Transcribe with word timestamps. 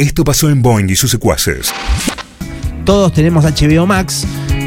Esto 0.00 0.22
pasó 0.22 0.48
en 0.48 0.62
Boeing 0.62 0.88
y 0.88 0.94
sus 0.94 1.10
secuaces. 1.10 1.72
Todos 2.84 3.12
tenemos 3.12 3.44
HBO 3.44 3.84
Max, 3.84 4.24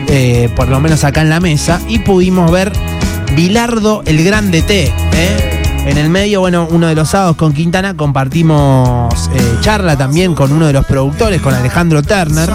eh, 0.09 0.51
por 0.57 0.67
lo 0.67 0.81
menos 0.81 1.05
acá 1.05 1.21
en 1.21 1.29
la 1.29 1.39
mesa, 1.39 1.79
y 1.87 1.99
pudimos 1.99 2.51
ver 2.51 2.73
Bilardo 3.33 4.03
el 4.05 4.25
Grande 4.25 4.61
T. 4.61 4.93
¿eh? 5.13 5.63
En 5.85 5.97
el 5.97 6.09
medio, 6.09 6.41
bueno, 6.41 6.67
uno 6.69 6.87
de 6.87 6.95
los 6.95 7.11
sábados 7.11 7.37
con 7.37 7.53
Quintana 7.53 7.95
compartimos 7.95 9.29
eh, 9.33 9.57
charla 9.61 9.97
también 9.97 10.35
con 10.35 10.51
uno 10.51 10.67
de 10.67 10.73
los 10.73 10.85
productores, 10.85 11.41
con 11.41 11.53
Alejandro 11.53 12.03
Turner. 12.03 12.49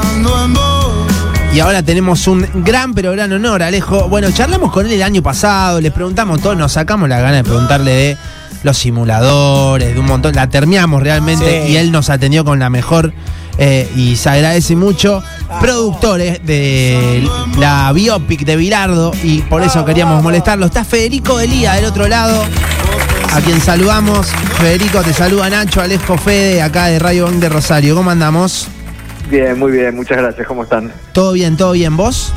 Y 1.54 1.60
ahora 1.60 1.82
tenemos 1.82 2.28
un 2.28 2.46
gran 2.56 2.92
pero 2.92 3.12
gran 3.12 3.32
honor, 3.32 3.62
Alejo. 3.62 4.10
Bueno, 4.10 4.30
charlamos 4.32 4.70
con 4.70 4.84
él 4.84 4.92
el 4.92 5.02
año 5.02 5.22
pasado, 5.22 5.80
le 5.80 5.90
preguntamos 5.90 6.42
todo, 6.42 6.54
nos 6.54 6.72
sacamos 6.72 7.08
la 7.08 7.20
gana 7.20 7.36
de 7.36 7.44
preguntarle 7.44 7.90
de 7.90 8.16
los 8.66 8.76
simuladores, 8.76 9.94
de 9.94 9.98
un 10.00 10.06
montón. 10.06 10.34
La 10.34 10.48
terminamos 10.50 11.02
realmente 11.02 11.64
Sí. 11.66 11.72
y 11.72 11.76
él 11.78 11.90
nos 11.90 12.10
atendió 12.10 12.44
con 12.44 12.58
la 12.58 12.68
mejor 12.68 13.12
eh, 13.58 13.88
y 13.96 14.16
se 14.16 14.28
agradece 14.28 14.76
mucho. 14.76 15.22
Productores 15.60 16.44
de 16.44 17.26
la 17.58 17.90
biopic 17.92 18.44
de 18.44 18.56
Bilardo 18.56 19.12
y 19.22 19.38
por 19.42 19.62
eso 19.62 19.84
queríamos 19.86 20.22
molestarlo. 20.22 20.66
Está 20.66 20.84
Federico 20.84 21.38
Delía 21.38 21.72
del 21.74 21.86
otro 21.86 22.06
lado, 22.08 22.44
a 23.32 23.40
quien 23.40 23.60
saludamos. 23.60 24.26
Federico, 24.58 25.00
te 25.02 25.14
saluda 25.14 25.48
Nacho, 25.48 25.80
Alejo 25.80 26.18
Fede, 26.18 26.60
acá 26.60 26.86
de 26.86 26.98
Radio 26.98 27.24
Bank 27.24 27.36
de 27.36 27.48
Rosario. 27.48 27.94
¿Cómo 27.94 28.10
andamos? 28.10 28.68
Bien, 29.30 29.58
muy 29.58 29.72
bien, 29.72 29.94
muchas 29.96 30.18
gracias. 30.18 30.46
¿Cómo 30.46 30.64
están? 30.64 30.92
¿Todo 31.12 31.32
bien, 31.32 31.56
todo 31.56 31.72
bien? 31.72 31.96
¿Vos? 31.96 32.32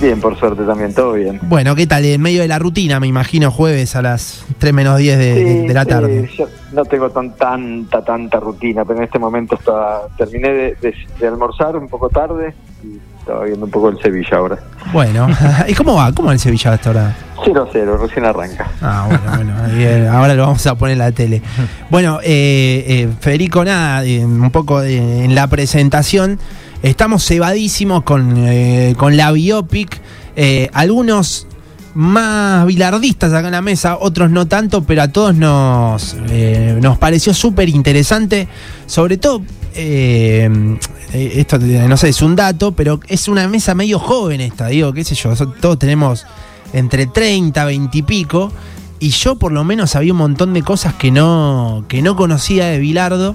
Bien, 0.00 0.18
por 0.18 0.38
suerte 0.38 0.62
también, 0.64 0.94
todo 0.94 1.12
bien. 1.12 1.38
Bueno, 1.42 1.74
¿qué 1.74 1.86
tal? 1.86 2.04
En 2.06 2.22
medio 2.22 2.40
de 2.40 2.48
la 2.48 2.58
rutina, 2.58 2.98
me 3.00 3.06
imagino, 3.06 3.50
jueves 3.50 3.94
a 3.96 4.02
las 4.02 4.44
3 4.58 4.72
menos 4.72 4.96
10 4.96 5.18
de, 5.18 5.34
de- 5.34 5.62
de 5.68 5.74
la 5.74 5.82
Sí, 5.82 5.88
tarde. 5.88 6.28
sí, 6.30 6.36
yo 6.38 6.48
no 6.72 6.84
tengo 6.86 7.10
tan, 7.10 7.36
tanta, 7.36 8.02
tanta 8.02 8.40
rutina, 8.40 8.84
pero 8.86 8.98
en 8.98 9.04
este 9.04 9.18
momento 9.18 9.56
está, 9.56 10.02
terminé 10.16 10.48
de, 10.48 10.76
de- 11.20 11.26
almorzar 11.28 11.76
un 11.76 11.86
poco 11.88 12.08
tarde 12.08 12.54
y 12.82 12.96
estaba 13.18 13.44
viendo 13.44 13.66
un 13.66 13.70
poco 13.70 13.90
el 13.90 14.00
Sevilla 14.00 14.38
ahora. 14.38 14.58
Bueno, 14.90 15.28
¿y 15.68 15.74
cómo 15.74 15.94
va? 15.96 16.10
¿Cómo 16.12 16.28
va 16.28 16.32
el 16.32 16.40
Sevilla 16.40 16.72
hasta 16.72 16.88
ahora? 16.90 17.16
0-0, 17.44 17.98
recién 18.00 18.24
arranca. 18.24 18.70
Ah, 18.80 19.04
bueno, 19.06 19.54
bueno, 19.54 19.76
bien, 19.76 20.06
ahora 20.08 20.32
lo 20.34 20.42
vamos 20.44 20.66
a 20.66 20.74
poner 20.76 20.92
en 20.94 20.98
la 21.00 21.12
tele. 21.12 21.42
Bueno, 21.90 22.20
eh, 22.22 22.84
eh, 22.86 23.08
Federico, 23.20 23.62
nada, 23.64 24.02
eh, 24.04 24.24
un 24.24 24.50
poco 24.50 24.82
en 24.82 25.34
la 25.34 25.46
presentación, 25.48 26.38
estamos 26.82 27.26
cebadísimos 27.26 28.02
con, 28.04 28.34
eh, 28.46 28.94
con 28.96 29.16
la 29.16 29.32
biopic, 29.32 30.00
eh, 30.36 30.70
algunos 30.72 31.46
más 31.94 32.66
bilardistas 32.66 33.32
acá 33.32 33.48
en 33.48 33.52
la 33.52 33.62
mesa, 33.62 33.98
otros 33.98 34.30
no 34.30 34.46
tanto, 34.46 34.84
pero 34.84 35.02
a 35.02 35.08
todos 35.08 35.34
nos, 35.34 36.16
eh, 36.28 36.78
nos 36.80 36.98
pareció 36.98 37.34
súper 37.34 37.68
interesante, 37.68 38.46
sobre 38.86 39.16
todo, 39.16 39.42
esto 39.74 41.58
no 41.58 41.96
sé, 41.96 42.08
es 42.10 42.22
un 42.22 42.36
dato, 42.36 42.72
pero 42.72 43.00
es 43.08 43.26
una 43.28 43.48
mesa 43.48 43.74
medio 43.74 43.98
joven 43.98 44.40
esta, 44.40 44.68
digo, 44.68 44.92
qué 44.92 45.02
sé 45.02 45.16
yo, 45.16 45.34
todos 45.34 45.78
tenemos 45.78 46.26
entre 46.72 47.06
30, 47.06 47.64
20 47.64 47.98
y 47.98 48.02
pico, 48.02 48.52
y 49.00 49.10
yo 49.10 49.36
por 49.36 49.50
lo 49.50 49.64
menos 49.64 49.90
sabía 49.90 50.12
un 50.12 50.18
montón 50.18 50.54
de 50.54 50.62
cosas 50.62 50.94
que 50.94 51.10
no, 51.10 51.84
que 51.88 52.02
no 52.02 52.14
conocía 52.14 52.66
de 52.66 52.78
Bilardo, 52.78 53.34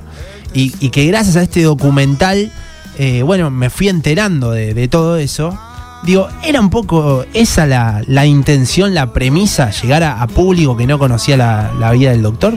y, 0.54 0.74
y 0.80 0.92
que 0.92 1.06
gracias 1.08 1.36
a 1.36 1.42
este 1.42 1.64
documental, 1.64 2.52
eh, 2.98 3.24
bueno, 3.24 3.50
me 3.52 3.70
fui 3.70 3.90
enterando 3.90 4.52
de, 4.52 4.74
de 4.74 4.88
todo 4.88 5.18
eso. 5.18 5.58
Digo, 6.04 6.28
¿era 6.44 6.60
un 6.60 6.70
poco 6.70 7.26
esa 7.34 7.66
la, 7.66 8.04
la 8.08 8.26
intención, 8.26 8.94
la 8.94 9.12
premisa, 9.12 9.72
llegar 9.72 10.04
a, 10.04 10.22
a 10.22 10.28
público 10.28 10.78
que 10.78 10.86
no 10.86 11.00
conocía 11.00 11.36
la, 11.36 11.72
la 11.80 11.92
vida 11.92 12.12
del 12.12 12.22
doctor? 12.22 12.54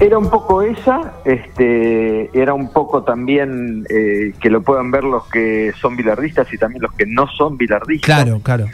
Era 0.00 0.16
un 0.16 0.30
poco 0.30 0.62
esa, 0.62 1.14
este, 1.24 2.30
era 2.38 2.54
un 2.54 2.72
poco 2.72 3.02
también 3.02 3.84
eh, 3.90 4.32
que 4.40 4.48
lo 4.48 4.62
puedan 4.62 4.92
ver 4.92 5.02
los 5.02 5.26
que 5.26 5.72
son 5.80 5.96
bilardistas 5.96 6.52
y 6.52 6.58
también 6.58 6.82
los 6.82 6.92
que 6.92 7.04
no 7.04 7.26
son 7.36 7.56
bilardistas. 7.56 8.04
Claro, 8.04 8.40
claro. 8.40 8.66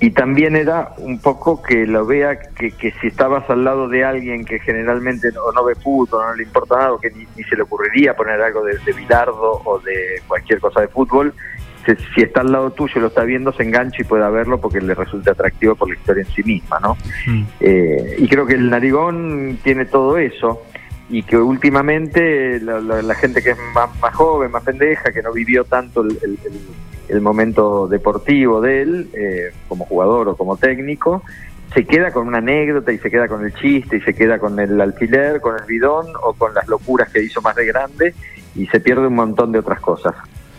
Y, 0.00 0.10
también 0.10 0.56
era 0.56 0.92
un 0.98 1.18
poco 1.18 1.62
que 1.62 1.86
lo 1.86 2.06
vea 2.06 2.38
que, 2.38 2.70
que 2.70 2.92
si 3.00 3.08
estabas 3.08 3.48
al 3.50 3.64
lado 3.64 3.88
de 3.88 4.04
alguien 4.04 4.44
que 4.44 4.58
generalmente 4.60 5.30
no, 5.32 5.50
no 5.52 5.64
ve 5.64 5.74
fútbol, 5.74 6.22
no 6.28 6.34
le 6.34 6.44
importa 6.44 6.76
nada, 6.76 6.92
o 6.92 6.98
que 7.00 7.10
ni, 7.10 7.26
ni 7.36 7.44
se 7.44 7.56
le 7.56 7.62
ocurriría 7.62 8.14
poner 8.14 8.40
algo 8.40 8.62
de, 8.64 8.78
de 8.78 8.92
bilardo 8.92 9.60
o 9.64 9.78
de 9.80 10.22
cualquier 10.28 10.60
cosa 10.60 10.80
de 10.80 10.88
fútbol, 10.88 11.34
se- 11.84 11.96
si 12.14 12.22
está 12.22 12.42
al 12.42 12.52
lado 12.52 12.70
tuyo 12.70 13.00
lo 13.00 13.08
está 13.08 13.24
viendo, 13.24 13.52
se 13.52 13.62
engancha 13.64 14.02
y 14.02 14.04
pueda 14.04 14.30
verlo 14.30 14.60
porque 14.60 14.80
le 14.80 14.94
resulta 14.94 15.32
atractivo 15.32 15.74
por 15.74 15.88
la 15.88 15.94
historia 15.94 16.22
en 16.22 16.34
sí 16.34 16.42
misma, 16.42 16.78
¿no? 16.80 16.96
Mm. 17.26 17.44
Eh, 17.60 18.16
y 18.18 18.28
creo 18.28 18.46
que 18.46 18.54
el 18.54 18.70
narigón 18.70 19.58
tiene 19.62 19.84
todo 19.86 20.16
eso 20.18 20.62
y 21.14 21.22
que 21.22 21.36
últimamente 21.36 22.58
la, 22.60 22.80
la- 22.80 23.14
gente 23.14 23.40
que 23.40 23.50
es 23.50 23.58
más, 23.72 23.88
más 24.00 24.12
joven, 24.16 24.50
más 24.50 24.64
pendeja, 24.64 25.12
que 25.12 25.22
no 25.22 25.32
vivió 25.32 25.62
tanto 25.62 26.02
el, 26.02 26.18
el- 27.08 27.20
momento 27.20 27.86
deportivo 27.86 28.60
de 28.60 28.82
él 28.82 29.08
eh, 29.14 29.52
como 29.68 29.84
jugador 29.84 30.26
o 30.28 30.36
como 30.36 30.56
técnico, 30.56 31.22
se 31.72 31.84
queda 31.84 32.10
con 32.10 32.26
una 32.26 32.38
anécdota 32.38 32.90
y 32.90 32.98
se 32.98 33.12
queda 33.12 33.28
con 33.28 33.44
el 33.44 33.54
chiste 33.54 33.98
y 33.98 34.00
se 34.00 34.12
queda 34.12 34.40
con 34.40 34.58
el 34.58 34.80
alfiler, 34.80 35.40
con 35.40 35.54
el 35.56 35.64
bidón 35.66 36.06
o 36.20 36.32
con 36.32 36.52
las 36.52 36.66
locuras 36.66 37.12
que 37.12 37.22
hizo 37.22 37.40
más 37.42 37.54
de 37.54 37.66
grande 37.66 38.12
y 38.56 38.66
se 38.66 38.80
pierde 38.80 39.06
un 39.06 39.14
montón 39.14 39.52
de 39.52 39.60
otras 39.60 39.78
cosas. 39.78 40.16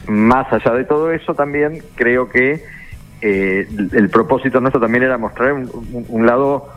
Más 0.08 0.52
allá 0.54 0.72
de 0.72 0.86
todo 0.86 1.12
eso 1.12 1.34
también 1.34 1.84
creo 1.96 2.30
que 2.30 2.64
eh, 3.20 3.68
el, 3.92 4.10
propósito 4.10 4.62
nuestro 4.62 4.80
también 4.80 5.04
era 5.04 5.18
mostrar 5.18 5.54
un 5.54 6.26
lado 6.26 6.70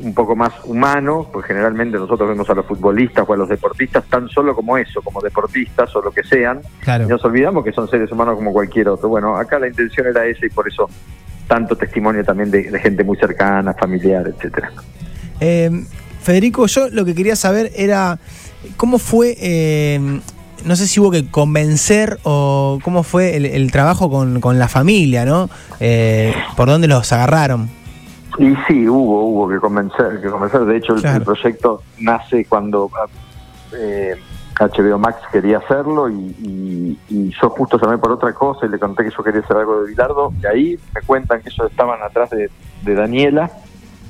un 0.00 0.12
poco 0.12 0.34
más 0.34 0.52
humano, 0.64 1.28
pues 1.32 1.46
generalmente 1.46 1.96
nosotros 1.98 2.28
vemos 2.28 2.48
a 2.50 2.54
los 2.54 2.66
futbolistas 2.66 3.24
o 3.28 3.32
a 3.32 3.36
los 3.36 3.48
deportistas 3.48 4.04
tan 4.06 4.28
solo 4.28 4.54
como 4.54 4.76
eso, 4.76 5.00
como 5.02 5.20
deportistas 5.20 5.94
o 5.94 6.02
lo 6.02 6.10
que 6.10 6.22
sean, 6.24 6.60
Claro. 6.80 7.04
y 7.04 7.06
nos 7.08 7.24
olvidamos 7.24 7.64
que 7.64 7.72
son 7.72 7.88
seres 7.88 8.10
humanos 8.10 8.34
como 8.34 8.52
cualquier 8.52 8.88
otro. 8.88 9.08
Bueno, 9.08 9.36
acá 9.36 9.58
la 9.58 9.68
intención 9.68 10.06
era 10.08 10.26
esa 10.26 10.46
y 10.46 10.48
por 10.50 10.66
eso 10.68 10.88
tanto 11.46 11.76
testimonio 11.76 12.24
también 12.24 12.50
de, 12.50 12.70
de 12.70 12.80
gente 12.80 13.04
muy 13.04 13.16
cercana, 13.18 13.72
familiar, 13.74 14.26
etcétera. 14.26 14.72
Eh, 15.40 15.70
Federico, 16.22 16.66
yo 16.66 16.88
lo 16.90 17.04
que 17.04 17.14
quería 17.14 17.36
saber 17.36 17.70
era 17.76 18.18
cómo 18.76 18.98
fue, 18.98 19.36
eh, 19.40 20.00
no 20.64 20.74
sé 20.76 20.86
si 20.88 20.98
hubo 21.00 21.10
que 21.10 21.26
convencer 21.30 22.18
o 22.24 22.78
cómo 22.82 23.02
fue 23.02 23.36
el, 23.36 23.44
el 23.46 23.70
trabajo 23.70 24.10
con, 24.10 24.40
con 24.40 24.58
la 24.58 24.68
familia, 24.68 25.24
¿no? 25.26 25.50
Eh, 25.80 26.32
¿Por 26.56 26.68
dónde 26.68 26.88
los 26.88 27.12
agarraron? 27.12 27.68
Y 28.38 28.54
sí, 28.66 28.88
hubo, 28.88 29.24
hubo 29.24 29.48
que 29.48 29.58
convencer, 29.58 30.20
que 30.20 30.28
convencer. 30.28 30.64
De 30.64 30.76
hecho, 30.76 30.94
el, 30.94 31.00
Claro. 31.00 31.18
el 31.18 31.22
proyecto 31.24 31.82
nace 32.00 32.44
cuando 32.46 32.90
eh, 33.72 34.16
HBO 34.58 34.98
Max 34.98 35.18
quería 35.32 35.58
hacerlo 35.58 36.08
y, 36.08 36.14
y- 36.14 36.98
y 37.08 37.30
yo 37.40 37.50
justo 37.50 37.78
llamé 37.80 37.98
por 37.98 38.12
otra 38.12 38.32
cosa 38.32 38.66
y 38.66 38.68
le 38.68 38.78
conté 38.78 39.04
que 39.04 39.10
yo 39.10 39.22
quería 39.24 39.40
hacer 39.40 39.56
algo 39.56 39.82
de 39.82 39.88
Bilardo. 39.90 40.32
Y 40.42 40.46
ahí 40.46 40.78
me 40.94 41.00
cuentan 41.02 41.42
que 41.42 41.48
ellos 41.48 41.70
estaban 41.70 42.00
atrás 42.02 42.30
de, 42.30 42.50
de 42.82 42.94
Daniela, 42.94 43.50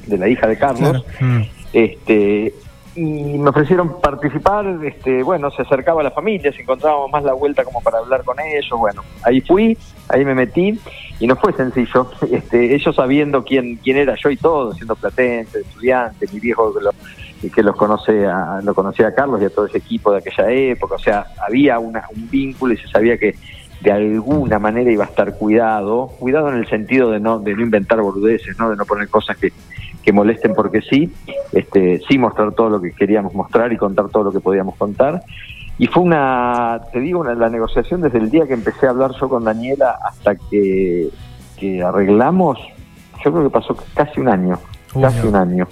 de 0.07 0.19
la 0.19 0.29
hija 0.29 0.47
de 0.47 0.59
Carlos. 0.59 1.05
Mm. 1.21 1.41
este 1.73 2.55
y 2.97 3.39
me 3.39 3.51
ofrecieron 3.51 4.01
participar, 4.01 4.67
este, 4.85 5.23
bueno, 5.23 5.51
se 5.51 5.63
acercaba 5.63 6.01
a 6.01 6.05
la 6.05 6.11
familia, 6.13 6.53
si 6.53 6.63
encontrábamos 6.63 7.11
más 7.11 7.25
la 7.25 7.33
vuelta 7.33 7.65
como 7.65 7.81
para 7.83 7.99
hablar 7.99 8.23
con 8.25 8.39
ellos, 8.41 8.79
bueno, 8.79 9.03
ahí 9.25 9.41
fui, 9.41 9.77
ahí 10.09 10.25
me 10.25 10.35
metí 10.35 10.79
y 11.19 11.27
no 11.27 11.35
fue 11.37 11.53
sencillo, 11.55 12.11
este, 12.31 12.75
ellos 12.75 12.95
sabiendo 12.95 13.43
quién, 13.45 13.77
quién 13.77 13.97
era 13.97 14.15
yo 14.23 14.31
y 14.31 14.37
todo, 14.37 14.73
siendo 14.75 14.95
platense, 14.97 15.61
estudiante, 15.61 16.27
mi 16.33 16.39
viejo 16.41 16.73
que, 16.73 16.81
lo- 16.85 17.51
que 17.53 17.63
los 17.63 17.77
conoce 17.77 18.27
a, 18.27 18.61
lo 18.63 18.75
conocía 18.75 19.09
a 19.09 19.15
Carlos 19.15 19.43
y 19.43 19.47
a 19.47 19.51
todo 19.51 19.67
ese 19.67 19.79
equipo 19.79 20.13
de 20.13 20.19
aquella 20.19 20.51
época, 20.51 20.95
o 20.95 20.99
sea, 20.99 21.27
había 21.47 21.79
una, 21.79 22.05
un 22.15 22.31
vínculo 22.31 22.75
y 22.75 22.77
se 22.79 22.89
sabía 22.89 23.19
que 23.19 23.35
de 23.81 23.93
alguna 23.93 24.59
manera 24.59 24.91
iba 24.91 25.05
a 25.05 25.09
estar 25.09 25.37
cuidado, 25.37 26.07
cuidado 26.19 26.49
en 26.49 26.57
el 26.57 26.67
sentido 26.69 27.11
de 27.11 27.21
no, 27.21 27.39
de 27.41 27.55
no 27.55 27.63
inventar 27.63 28.01
boludeces, 28.01 28.59
¿no? 28.59 28.71
de 28.71 28.77
no 28.77 28.87
poner 28.87 29.09
cosas 29.11 29.37
que, 29.37 29.53
que 30.05 30.13
molesten 30.13 30.55
porque 30.55 30.83
sí, 30.83 31.13
este, 31.53 32.01
sí 32.09 32.19
mostrar 32.19 32.53
todo 32.53 32.69
lo 32.69 32.81
que 32.81 32.93
queríamos 32.93 33.35
mostrar 33.35 33.73
y 33.73 33.77
contar 33.77 34.09
todo 34.09 34.25
lo 34.25 34.33
que 34.33 34.41
podíamos 34.41 34.77
contar. 34.77 35.23
Y 35.79 35.87
fue 35.89 36.03
una, 36.03 36.81
te 36.93 37.01
digo, 37.01 37.21
una, 37.21 37.35
la 37.35 37.49
negociación 37.49 38.01
desde 38.03 38.19
el 38.19 38.31
día 38.31 38.47
que 38.47 38.55
empecé 38.55 38.87
a 38.87 38.91
hablar 38.91 39.13
yo 39.21 39.29
con 39.29 39.45
Daniela 39.45 39.99
hasta 40.05 40.37
que, 40.37 41.09
que 41.59 41.83
arreglamos, 41.83 42.59
yo 43.25 43.33
creo 43.33 43.45
que 43.45 43.51
pasó 43.51 43.77
casi 43.95 44.21
un 44.21 44.29
año, 44.29 44.59
Uy, 44.95 45.03
casi 45.03 45.21
no. 45.23 45.29
un 45.31 45.37
año. 45.37 45.69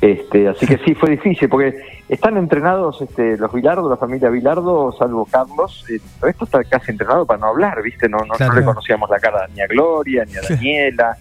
Este, 0.00 0.48
así 0.48 0.66
que 0.66 0.78
sí, 0.84 0.94
fue 0.94 1.10
difícil, 1.10 1.48
porque 1.48 1.74
están 2.08 2.36
entrenados 2.36 3.00
este, 3.00 3.36
los 3.36 3.52
Bilardo, 3.52 3.88
la 3.88 3.96
familia 3.96 4.28
Bilardo, 4.28 4.92
salvo 4.92 5.26
Carlos, 5.28 5.84
eh, 5.88 5.94
el 5.94 6.00
resto 6.20 6.44
está 6.44 6.62
casi 6.64 6.90
entrenado 6.92 7.24
para 7.26 7.40
no 7.40 7.46
hablar, 7.46 7.82
¿viste? 7.82 8.08
No, 8.08 8.18
no, 8.18 8.26
no 8.26 8.34
Claro. 8.34 8.54
le 8.54 8.64
conocíamos 8.64 9.08
la 9.10 9.18
cara 9.18 9.48
ni 9.54 9.60
a 9.62 9.66
Gloria, 9.66 10.24
ni 10.24 10.36
a 10.36 10.42
Daniela. 10.48 11.16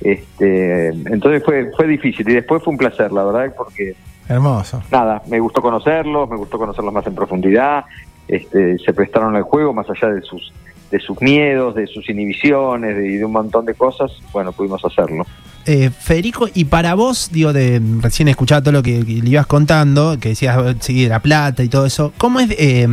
Este, 0.00 0.88
entonces 0.88 1.42
fue, 1.44 1.70
fue 1.76 1.86
difícil 1.86 2.28
y 2.28 2.34
después 2.34 2.62
fue 2.62 2.72
un 2.72 2.78
placer, 2.78 3.12
la 3.12 3.24
verdad, 3.24 3.54
porque 3.56 3.94
Hermoso. 4.28 4.82
nada, 4.90 5.22
me 5.28 5.38
gustó 5.40 5.60
conocerlos, 5.60 6.28
me 6.28 6.36
gustó 6.36 6.58
conocerlos 6.58 6.92
más 6.92 7.06
en 7.06 7.14
profundidad, 7.14 7.84
este, 8.28 8.78
se 8.78 8.92
prestaron 8.92 9.36
al 9.36 9.42
juego 9.42 9.74
más 9.74 9.86
allá 9.90 10.12
de 10.12 10.22
sus 10.22 10.52
de 10.90 10.98
sus 10.98 11.20
miedos, 11.22 11.76
de 11.76 11.86
sus 11.86 12.08
inhibiciones 12.10 12.96
de- 12.96 13.12
y 13.12 13.16
de 13.18 13.24
un 13.24 13.30
montón 13.30 13.64
de 13.64 13.74
cosas, 13.74 14.10
bueno, 14.32 14.50
pudimos 14.50 14.84
hacerlo. 14.84 15.24
Eh, 15.64 15.88
Federico, 15.90 16.48
y 16.52 16.64
para 16.64 16.94
vos, 16.94 17.28
digo, 17.32 17.52
de 17.52 17.80
recién 18.00 18.26
escuchaba 18.26 18.60
todo 18.60 18.72
lo 18.72 18.82
que, 18.82 19.06
que 19.06 19.12
le 19.22 19.30
ibas 19.30 19.46
contando, 19.46 20.18
que 20.18 20.30
decías, 20.30 20.58
sí, 20.80 21.04
de 21.04 21.08
la 21.08 21.20
plata 21.20 21.62
y 21.62 21.68
todo 21.68 21.86
eso, 21.86 22.12
¿cómo 22.18 22.40
es, 22.40 22.50
eh, 22.58 22.88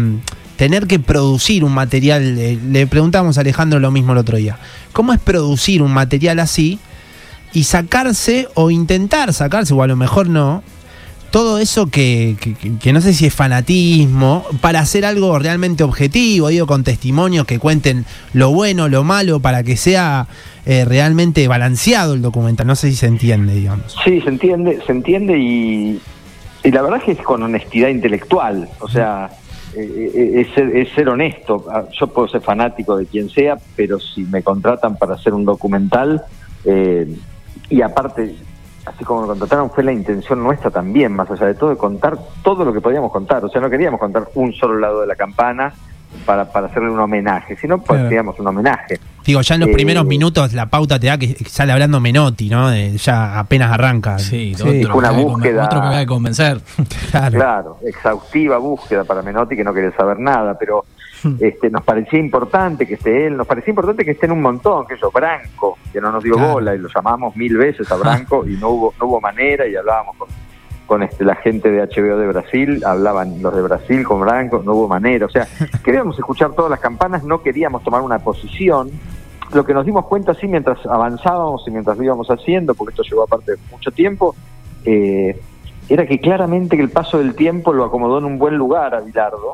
tener 0.58 0.86
que 0.86 1.00
producir 1.00 1.64
un 1.64 1.74
material, 1.74 2.38
eh, 2.38 2.60
le 2.70 2.86
preguntamos 2.86 3.40
a 3.40 3.42
Alejandro 3.42 3.80
lo 3.80 3.90
mismo 3.90 4.12
el 4.12 4.20
otro 4.20 4.38
día, 4.38 4.60
¿cómo 4.94 5.12
es 5.12 5.20
producir 5.20 5.82
un 5.82 5.92
material 5.92 6.38
así 6.40 6.78
y 7.54 7.64
sacarse 7.64 8.48
o 8.56 8.70
intentar 8.72 9.34
sacarse, 9.34 9.74
o 9.74 9.82
a 9.84 9.88
lo 9.88 9.96
mejor 9.96 10.30
no, 10.30 10.64
todo 11.32 11.60
eso 11.60 11.88
que, 11.88 12.36
que- 12.82 12.94
no 12.94 13.02
sé 13.02 13.14
si 13.14 13.26
es 13.26 13.34
fanatismo, 13.34 14.46
para 14.62 14.80
hacer 14.80 15.06
algo 15.06 15.38
realmente 15.40 15.84
objetivo, 15.84 16.48
digo, 16.50 16.68
con 16.68 16.84
testimonios 16.84 17.46
que 17.46 17.60
cuenten 17.60 18.06
lo 18.34 18.52
bueno, 18.52 18.88
lo 18.90 19.04
malo, 19.04 19.40
para 19.40 19.64
que 19.64 19.76
sea 19.78 20.28
eh, 20.66 20.86
realmente 20.86 21.48
balanceado 21.48 22.14
el 22.14 22.22
documental. 22.22 22.66
No 22.68 22.76
sé 22.76 22.90
si 22.90 22.96
se 22.96 23.08
entiende, 23.08 23.54
digamos. 23.56 23.96
Sí, 24.04 24.22
se 24.22 24.30
entiende, 24.30 24.80
se 24.86 24.92
entiende 24.92 25.38
y, 25.38 26.00
y 26.64 26.72
la 26.72 26.82
verdad 26.82 27.02
que 27.04 27.12
es 27.14 27.20
con 27.20 27.44
honestidad 27.44 27.90
intelectual, 27.90 28.70
o 28.80 28.88
sea, 28.88 29.30
eh, 29.76 30.12
eh, 30.16 30.42
es, 30.48 30.54
ser, 30.56 30.76
es 30.76 30.90
ser 30.96 31.10
honesto. 31.10 31.66
Ah, 31.72 31.84
Yo 32.00 32.08
puedo 32.08 32.28
ser 32.30 32.42
fanático 32.42 32.98
de 32.98 33.06
quien 33.06 33.30
sea, 33.30 33.58
pero 33.76 34.00
si 34.00 34.22
me 34.22 34.42
contratan 34.44 34.96
para 34.98 35.16
hacer 35.16 35.34
un 35.34 35.44
documental, 35.46 36.24
eh, 36.66 37.06
y 37.70 37.82
aparte, 37.82 38.36
así 38.86 39.04
como 39.04 39.22
me 39.22 39.28
contrataron, 39.28 39.70
fue 39.70 39.84
la 39.84 39.92
intención 39.92 40.42
nuestra 40.44 40.70
también, 40.72 41.14
más 41.14 41.30
allá 41.30 41.48
de 41.48 41.56
todo, 41.56 41.70
de 41.72 41.78
contar 41.78 42.18
todo 42.44 42.64
lo 42.66 42.74
que 42.74 42.82
podíamos 42.82 43.12
contar. 43.12 43.44
O 43.44 43.50
sea, 43.50 43.62
no 43.62 43.70
queríamos 43.70 44.00
contar 44.00 44.28
un 44.36 44.54
solo 44.54 44.80
lado 44.80 45.02
de 45.02 45.08
la 45.08 45.16
campana 45.16 45.74
para, 46.26 46.46
para 46.52 46.68
hacerle 46.68 46.90
un 46.90 47.00
homenaje, 47.00 47.58
sino 47.58 47.78
pues, 47.80 47.88
Claro. 47.98 48.04
queríamos 48.10 48.40
un 48.40 48.48
homenaje. 48.48 49.00
Digo, 49.26 49.42
ya 49.42 49.56
en 49.56 49.62
los 49.62 49.70
Eh, 49.70 49.74
primeros 49.74 50.06
minutos 50.06 50.54
la 50.54 50.68
pauta 50.68 50.98
te 50.98 51.08
da 51.08 51.18
que 51.18 51.36
sale 51.50 51.74
hablando 51.74 52.00
Menotti, 52.00 52.50
¿no? 52.50 52.70
De- 52.70 52.98
ya 52.98 53.38
apenas 53.40 53.74
arranca. 53.74 54.18
Sí, 54.18 54.54
Sí, 54.56 54.64
otro, 54.64 54.94
fue 54.94 55.00
una 55.00 55.10
que 55.10 55.24
búsqueda. 55.24 55.66
otro 55.66 55.82
que 55.82 55.88
había 55.88 56.00
que 56.00 56.06
convencer. 56.06 56.62
Claro. 57.12 57.38
Claro, 57.38 57.78
exhaustiva 57.84 58.58
búsqueda 58.58 59.04
para 59.04 59.22
Menotti 59.22 59.58
que 59.58 59.66
no 59.66 59.74
quería 59.74 59.92
saber 59.92 60.18
nada, 60.20 60.58
pero 60.58 60.86
este, 61.40 61.70
nos 61.70 61.84
parecía 61.84 62.20
importante 62.20 62.86
que 62.86 62.96
esté 62.96 63.28
él, 63.28 63.38
nos 63.38 63.48
parecía 63.48 63.72
importante 63.72 64.06
que 64.06 64.12
estén 64.12 64.32
un 64.32 64.42
montón, 64.42 64.86
que 64.86 64.96
yo, 64.98 65.12
Branco, 65.12 65.78
que 65.92 66.02
no 66.02 66.12
nos 66.12 66.24
dio 66.24 66.36
Claro. 66.36 66.54
bola 66.54 66.76
y 66.76 66.80
lo 66.80 66.90
llamamos 66.94 67.36
mil 67.36 67.58
veces 67.58 67.92
a 67.92 67.96
Branco 67.96 68.46
y 68.48 68.58
no 68.58 68.70
hubo, 68.70 68.94
no 69.00 69.08
hubo 69.08 69.22
manera 69.22 69.68
y 69.68 69.76
hablábamos 69.76 70.16
con, 70.18 70.28
con 70.86 71.04
este, 71.04 71.26
la 71.26 71.36
gente 71.36 71.70
de 71.72 71.82
HBO 71.82 72.18
de 72.18 72.28
Brasil, 72.28 72.84
hablaban 72.86 73.42
los 73.42 73.56
de 73.56 73.62
Brasil 73.62 74.04
con 74.04 74.22
Branco, 74.22 74.62
no 74.64 74.74
hubo 74.74 74.88
manera, 74.88 75.26
o 75.26 75.30
sea, 75.30 75.48
queríamos 75.84 76.18
escuchar 76.18 76.52
todas 76.54 76.72
las 76.72 76.80
campanas, 76.80 77.24
no 77.24 77.42
queríamos 77.42 77.84
tomar 77.84 78.02
una 78.02 78.20
posición, 78.20 78.90
lo 79.54 79.64
que 79.66 79.74
nos 79.74 79.86
dimos 79.86 80.06
cuenta 80.06 80.34
así 80.34 80.48
mientras 80.48 80.86
avanzábamos 80.86 81.64
y 81.68 81.72
mientras 81.72 81.98
lo 81.98 82.04
íbamos 82.04 82.28
haciendo, 82.30 82.76
porque 82.76 82.92
esto 82.92 83.04
llevó 83.04 83.24
aparte 83.24 83.54
mucho 83.72 83.92
tiempo, 83.92 84.36
eh, 84.84 85.40
era 85.90 86.06
que 86.06 86.20
claramente 86.20 86.76
que 86.76 86.84
el 86.84 86.90
paso 86.90 87.18
del 87.18 87.34
tiempo 87.34 87.72
lo 87.72 87.86
acomodó 87.86 88.18
en 88.18 88.26
un 88.26 88.38
buen 88.38 88.56
lugar 88.58 88.94
a 88.94 89.00
Bilardo, 89.00 89.54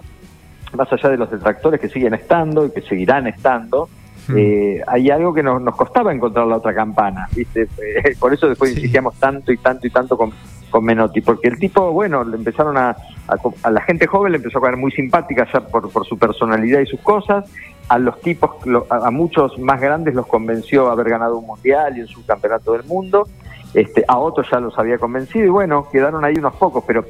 más 0.75 0.91
allá 0.91 1.09
de 1.09 1.17
los 1.17 1.29
detractores 1.31 1.79
que 1.79 1.89
siguen 1.89 2.13
estando 2.13 2.65
y 2.65 2.71
que 2.71 2.81
seguirán 2.81 3.27
estando, 3.27 3.89
Hmm. 4.25 4.35
eh, 4.37 4.81
hay 4.87 5.09
algo 5.09 5.33
que 5.33 5.43
nos, 5.43 5.61
nos 5.61 5.75
costaba 5.75 6.13
encontrar 6.13 6.47
la 6.47 6.55
otra 6.55 6.73
campana, 6.73 7.27
¿viste? 7.35 7.63
Eh, 7.63 8.15
por 8.19 8.33
eso 8.33 8.47
después 8.47 8.71
Sí. 8.71 8.77
insistíamos 8.77 9.15
tanto 9.19 9.51
y 9.51 9.57
tanto 9.57 9.85
y 9.85 9.89
tanto 9.89 10.15
con, 10.17 10.31
con 10.69 10.85
Menotti, 10.85 11.19
porque 11.19 11.49
el 11.49 11.59
tipo, 11.59 11.91
bueno, 11.91 12.23
le 12.23 12.37
empezaron 12.37 12.77
a, 12.77 12.91
a, 12.91 13.35
a 13.63 13.69
la 13.69 13.81
gente 13.81 14.07
joven 14.07 14.31
le 14.31 14.37
empezó 14.37 14.59
a 14.59 14.61
caer 14.61 14.77
muy 14.77 14.91
simpática 14.93 15.45
ya 15.53 15.59
por, 15.67 15.91
por 15.91 16.05
su 16.05 16.17
personalidad 16.17 16.79
y 16.79 16.85
sus 16.85 17.01
cosas, 17.01 17.51
a 17.89 17.99
los 17.99 18.17
tipos, 18.21 18.65
lo- 18.65 18.87
a, 18.89 19.07
a 19.07 19.11
muchos 19.11 19.59
más 19.59 19.81
grandes 19.81 20.15
los 20.15 20.25
convenció 20.25 20.89
haber 20.89 21.09
ganado 21.09 21.37
un 21.39 21.45
mundial 21.45 21.97
y 21.97 22.01
un 22.03 22.07
subcampeonato 22.07 22.71
del 22.71 22.85
mundo, 22.85 23.27
este, 23.73 24.05
a 24.07 24.17
otros 24.19 24.47
ya 24.49 24.61
los 24.61 24.79
había 24.79 24.97
convencido 24.99 25.45
y 25.45 25.49
bueno, 25.49 25.89
quedaron 25.91 26.23
ahí 26.23 26.35
unos 26.37 26.55
pocos, 26.55 26.81
pero 26.87 27.03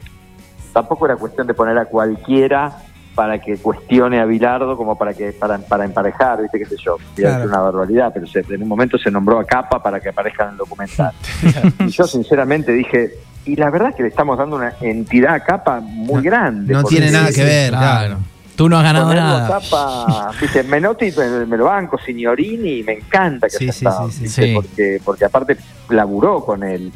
tampoco 0.73 1.05
era 1.05 1.15
cuestión 1.15 1.45
de 1.45 1.53
poner 1.53 1.77
a 1.77 1.85
cualquiera 1.85 2.71
para 3.15 3.39
que 3.39 3.57
cuestione 3.57 4.19
a 4.19 4.25
Bilardo 4.25 4.75
como 4.75 4.97
para 4.97 5.13
que 5.13 5.31
para, 5.33 5.57
para 5.59 5.85
emparejar, 5.85 6.41
viste 6.41 6.57
qué 6.59 6.65
sé 6.65 6.75
yo, 6.83 6.97
Claro. 7.15 7.35
decir 7.35 7.49
una 7.49 7.59
barbaridad, 7.59 8.11
pero 8.13 8.25
se- 8.27 8.39
en 8.49 8.63
un 8.63 8.67
momento 8.67 8.97
se 8.97 9.11
nombró 9.11 9.39
a 9.39 9.45
Capa 9.45 9.81
para 9.81 9.99
que 9.99 10.09
aparezca 10.09 10.45
en 10.45 10.49
el 10.51 10.57
documental. 10.57 11.11
y 11.79 11.87
yo 11.89 12.05
sinceramente 12.05 12.71
dije, 12.71 13.11
y 13.45 13.55
la 13.55 13.69
verdad 13.69 13.89
es 13.89 13.95
que 13.95 14.03
le 14.03 14.09
estamos 14.09 14.37
dando 14.37 14.55
una 14.55 14.73
entidad 14.81 15.35
a 15.35 15.39
Capa 15.41 15.79
muy 15.81 16.23
grande. 16.23 16.73
no 16.73 16.83
tiene 16.83 17.11
nada 17.11 17.31
que 17.31 17.43
ver, 17.43 17.69
Claro. 17.71 18.17
Tú 18.55 18.69
no 18.69 18.77
has 18.77 18.83
ganado 18.83 19.07
Ponerlo 19.07 19.29
nada. 19.29 19.59
Capa, 19.59 20.31
viste, 20.41 20.61
Menotti 20.63 21.11
me, 21.17 21.45
me 21.47 21.57
lo 21.57 21.65
banco, 21.65 21.97
Signorini, 21.97 22.83
me 22.83 22.93
encanta 22.93 23.47
que 23.47 23.57
Sí, 23.57 23.63
haya 23.65 23.73
sí, 23.73 23.85
estado, 23.85 24.09
sí, 24.11 24.15
sí. 24.17 24.23
viste, 24.23 24.43
Sí. 24.45 24.53
porque 24.53 25.01
porque 25.03 25.25
aparte 25.25 25.57
laburó 25.89 26.45
con 26.45 26.63
él. 26.63 26.91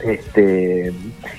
Este, 0.00 0.92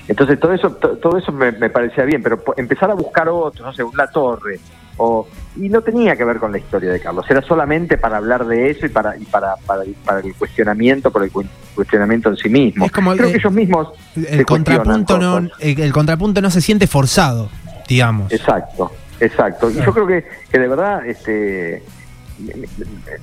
entonces 0.08 0.38
todo 0.40 0.52
eso 0.52 0.70
to- 0.72 0.96
todo 0.98 1.16
eso 1.18 1.30
me, 1.32 1.52
me 1.52 1.70
parecía 1.70 2.04
bien, 2.04 2.22
pero 2.22 2.42
empezar 2.56 2.90
a 2.90 2.94
buscar 2.94 3.28
otros, 3.28 3.64
no 3.66 3.72
sé, 3.72 3.82
La 3.96 4.08
Torre 4.08 4.58
o 4.96 5.28
y 5.56 5.68
no 5.68 5.80
tenía 5.80 6.16
que 6.16 6.24
ver 6.24 6.38
con 6.38 6.50
la 6.50 6.58
historia 6.58 6.90
de 6.90 6.98
Carlos, 7.00 7.24
era 7.30 7.40
solamente 7.42 7.96
para 7.98 8.16
hablar 8.16 8.46
de 8.46 8.70
eso 8.70 8.86
y 8.86 8.88
para 8.88 9.16
y 9.16 9.24
para 9.26 9.54
para, 9.64 9.84
el- 9.84 9.94
para 10.04 10.20
el 10.20 10.34
cuestionamiento, 10.34 11.10
por 11.12 11.22
el 11.22 11.30
cu- 11.30 11.44
cuestionamiento 11.74 12.30
en 12.30 12.36
sí 12.36 12.48
mismo. 12.48 12.84
Es 12.84 12.90
como 12.92 13.12
el- 13.12 13.18
Creo 13.18 13.30
que 13.30 13.38
ellos 13.38 13.52
mismos 13.52 13.88
El 14.16 14.44
contrapunto 14.44 15.18
no, 15.18 15.38
el, 15.38 15.80
el 15.80 15.92
contrapunto 15.92 16.40
no 16.40 16.50
se 16.50 16.60
siente 16.60 16.88
forzado, 16.88 17.48
digamos. 17.88 18.32
Exacto, 18.32 18.90
exacto. 19.20 19.70
Y 19.70 19.74
yo 19.74 19.92
creo 19.94 20.06
que, 20.06 20.24
que 20.50 20.58
de 20.58 20.66
verdad, 20.68 21.06
este, 21.06 21.84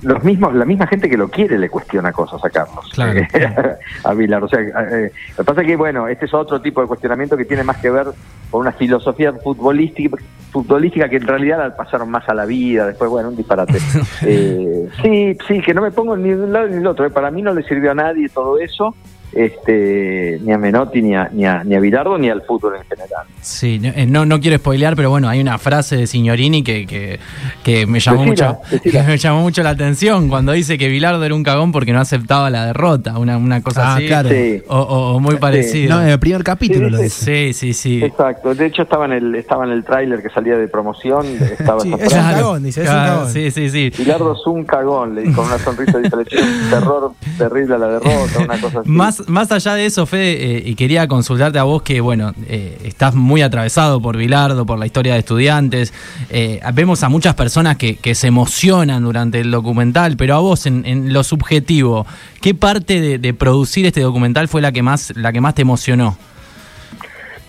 los 0.01 0.23
mismos, 0.23 0.53
la 0.55 0.65
misma 0.65 0.87
gente 0.87 1.09
que 1.09 1.17
lo 1.17 1.29
quiere 1.29 1.57
le 1.57 1.69
cuestiona 1.69 2.11
cosas 2.11 2.43
a 2.43 2.49
Carlos, 2.49 2.89
Claro. 2.93 3.21
a 4.03 4.13
Vilar. 4.13 4.43
O 4.43 4.47
sea, 4.47 4.59
eh, 4.59 5.11
lo 5.37 5.37
que 5.37 5.43
pasa 5.43 5.61
es 5.61 5.67
que, 5.67 5.75
bueno, 5.75 6.07
este 6.07 6.25
es 6.25 6.33
otro 6.33 6.61
tipo 6.61 6.81
de 6.81 6.87
cuestionamiento 6.87 7.37
que 7.37 7.45
tiene 7.45 7.63
más 7.63 7.77
que 7.77 7.89
ver 7.89 8.07
con 8.51 8.61
una 8.61 8.71
filosofía 8.73 9.33
futbolística, 9.33 10.17
futbolística 10.51 11.09
que 11.09 11.17
en 11.17 11.27
realidad 11.27 11.57
la 11.59 11.75
pasaron 11.75 12.09
más 12.09 12.27
a 12.29 12.33
la 12.33 12.45
vida. 12.45 12.87
Después, 12.87 13.09
bueno, 13.09 13.29
un 13.29 13.35
disparate. 13.35 13.77
Eh, 14.27 14.87
sí, 15.01 15.37
sí, 15.47 15.61
que 15.61 15.73
no 15.73 15.81
me 15.81 15.91
pongo 15.91 16.15
ni 16.17 16.29
de 16.29 16.43
un 16.43 16.53
lado 16.53 16.67
ni 16.67 16.75
del 16.75 16.87
otro. 16.87 17.05
eh. 17.05 17.09
Para 17.09 17.29
mí 17.31 17.41
no 17.41 17.53
le 17.53 17.63
sirvió 17.63 17.91
a 17.91 17.95
nadie 17.95 18.29
todo 18.29 18.57
eso. 18.59 18.95
Este, 19.35 20.39
ni 20.43 20.51
a 20.53 20.57
Menotti, 20.57 21.01
ni 21.01 21.15
a, 21.15 21.29
ni 21.31 21.45
a, 21.45 21.63
ni 21.63 21.75
a 21.75 21.79
Bilardo, 21.79 22.17
ni 22.17 22.29
al 22.29 22.41
fútbol 22.43 22.75
en 22.77 22.83
general. 22.83 23.25
Sí, 23.41 23.79
no, 23.79 23.89
eh, 23.89 24.05
no, 24.07 24.25
no 24.25 24.39
quiero 24.39 24.57
spoilear, 24.57 24.95
pero 24.95 25.09
bueno, 25.09 25.27
hay 25.29 25.39
una 25.41 25.57
frase 25.57 25.97
de 25.97 26.07
Signorini 26.07 26.63
que, 26.63 26.87
que, 26.87 27.19
que 27.63 27.85
me 27.85 27.99
llamó 27.99 28.23
Decila, 28.23 28.53
mucho 28.53 28.59
decila. 28.71 29.01
que 29.01 29.07
me 29.07 29.17
llamó 29.17 29.41
mucho 29.41 29.61
la 29.63 29.69
atención 29.71 30.29
cuando 30.29 30.51
dice 30.53 30.77
que 30.77 30.87
Bilardo 30.87 31.23
era 31.23 31.35
un 31.35 31.43
cagón 31.43 31.71
porque 31.71 31.93
no 31.93 31.99
aceptaba 31.99 32.49
la 32.49 32.65
derrota, 32.65 33.19
una, 33.19 33.37
una 33.37 33.61
cosa 33.61 33.75
Ah, 33.85 33.95
así. 33.97 34.07
claro. 34.07 34.29
Sí. 34.29 34.61
O, 34.67 34.77
o- 34.79 35.15
o 35.15 35.19
muy 35.19 35.35
parecido. 35.35 35.95
No, 35.95 36.01
en 36.01 36.07
el 36.09 36.19
primer 36.19 36.43
capítulo 36.43 36.85
Sí, 36.87 36.91
lo 36.91 36.97
sí. 36.97 37.03
dice. 37.03 37.25
Sí, 37.25 37.53
sí, 37.53 37.73
sí. 37.73 38.03
Exacto, 38.03 38.55
de 38.55 38.65
hecho 38.65 38.81
estaba 38.83 39.05
en 39.05 39.11
el 39.11 39.35
estaba 39.35 39.65
en 39.65 39.71
el 39.71 39.83
tráiler 39.83 40.21
que 40.23 40.29
salía 40.29 40.55
de 40.57 40.67
promoción, 40.67 41.25
estaba 41.59 41.83
es 41.83 41.89
frase. 41.89 42.15
un 42.15 42.21
cagón, 42.23 42.63
dice, 42.63 42.83
es 42.83 42.89
un 42.89 42.95
cagón. 42.95 43.29
Sí, 43.31 43.51
sí, 43.51 43.69
sí. 43.69 43.91
Bilardo 43.97 44.33
es 44.33 44.47
un 44.47 44.63
cagón, 44.63 45.13
le 45.15 45.21
dijo 45.23 45.35
con 45.41 45.45
una 45.47 45.57
sonrisa 45.59 45.97
dice, 45.99 46.15
le 46.15 46.23
un 46.41 46.69
terror 46.69 47.11
terrible 47.37 47.75
a 47.75 47.77
la 47.77 47.87
derrota, 47.87 48.39
una 48.43 48.57
cosa 48.61 48.79
así. 48.79 48.89
Más, 48.89 49.24
más 49.27 49.51
allá 49.51 49.75
de 49.75 49.85
eso, 49.85 50.05
Fede, 50.05 50.57
eh, 50.57 50.63
y 50.65 50.75
quería 50.75 51.07
consultarte 51.07 51.59
a 51.59 51.63
vos 51.63 51.81
que, 51.81 52.01
bueno, 52.01 52.33
eh, 52.47 52.77
estás 52.83 53.15
muy 53.15 53.41
atravesado 53.41 54.01
por 54.01 54.17
Bilardo, 54.17 54.65
por 54.65 54.79
la 54.79 54.85
historia 54.85 55.13
de 55.13 55.19
estudiantes. 55.19 55.93
Eh, 56.29 56.59
vemos 56.73 57.03
a 57.03 57.09
muchas 57.09 57.35
personas 57.35 57.77
que, 57.77 57.97
que 57.97 58.15
se 58.15 58.27
emocionan 58.27 59.03
durante 59.03 59.39
el 59.39 59.51
documental, 59.51 60.17
pero 60.17 60.35
a 60.35 60.39
vos, 60.39 60.65
en, 60.65 60.85
en 60.85 61.13
lo 61.13 61.23
subjetivo, 61.23 62.05
¿qué 62.41 62.53
parte 62.55 63.17
de, 63.17 63.33
producir 63.33 63.85
este 63.85 64.01
documental 64.01 64.47
fue 64.47 64.61
la 64.61 64.71
que 64.71 64.81
más, 64.81 65.15
la 65.15 65.33
que 65.33 65.41
más 65.41 65.55
te 65.55 65.61
emocionó? 65.63 66.17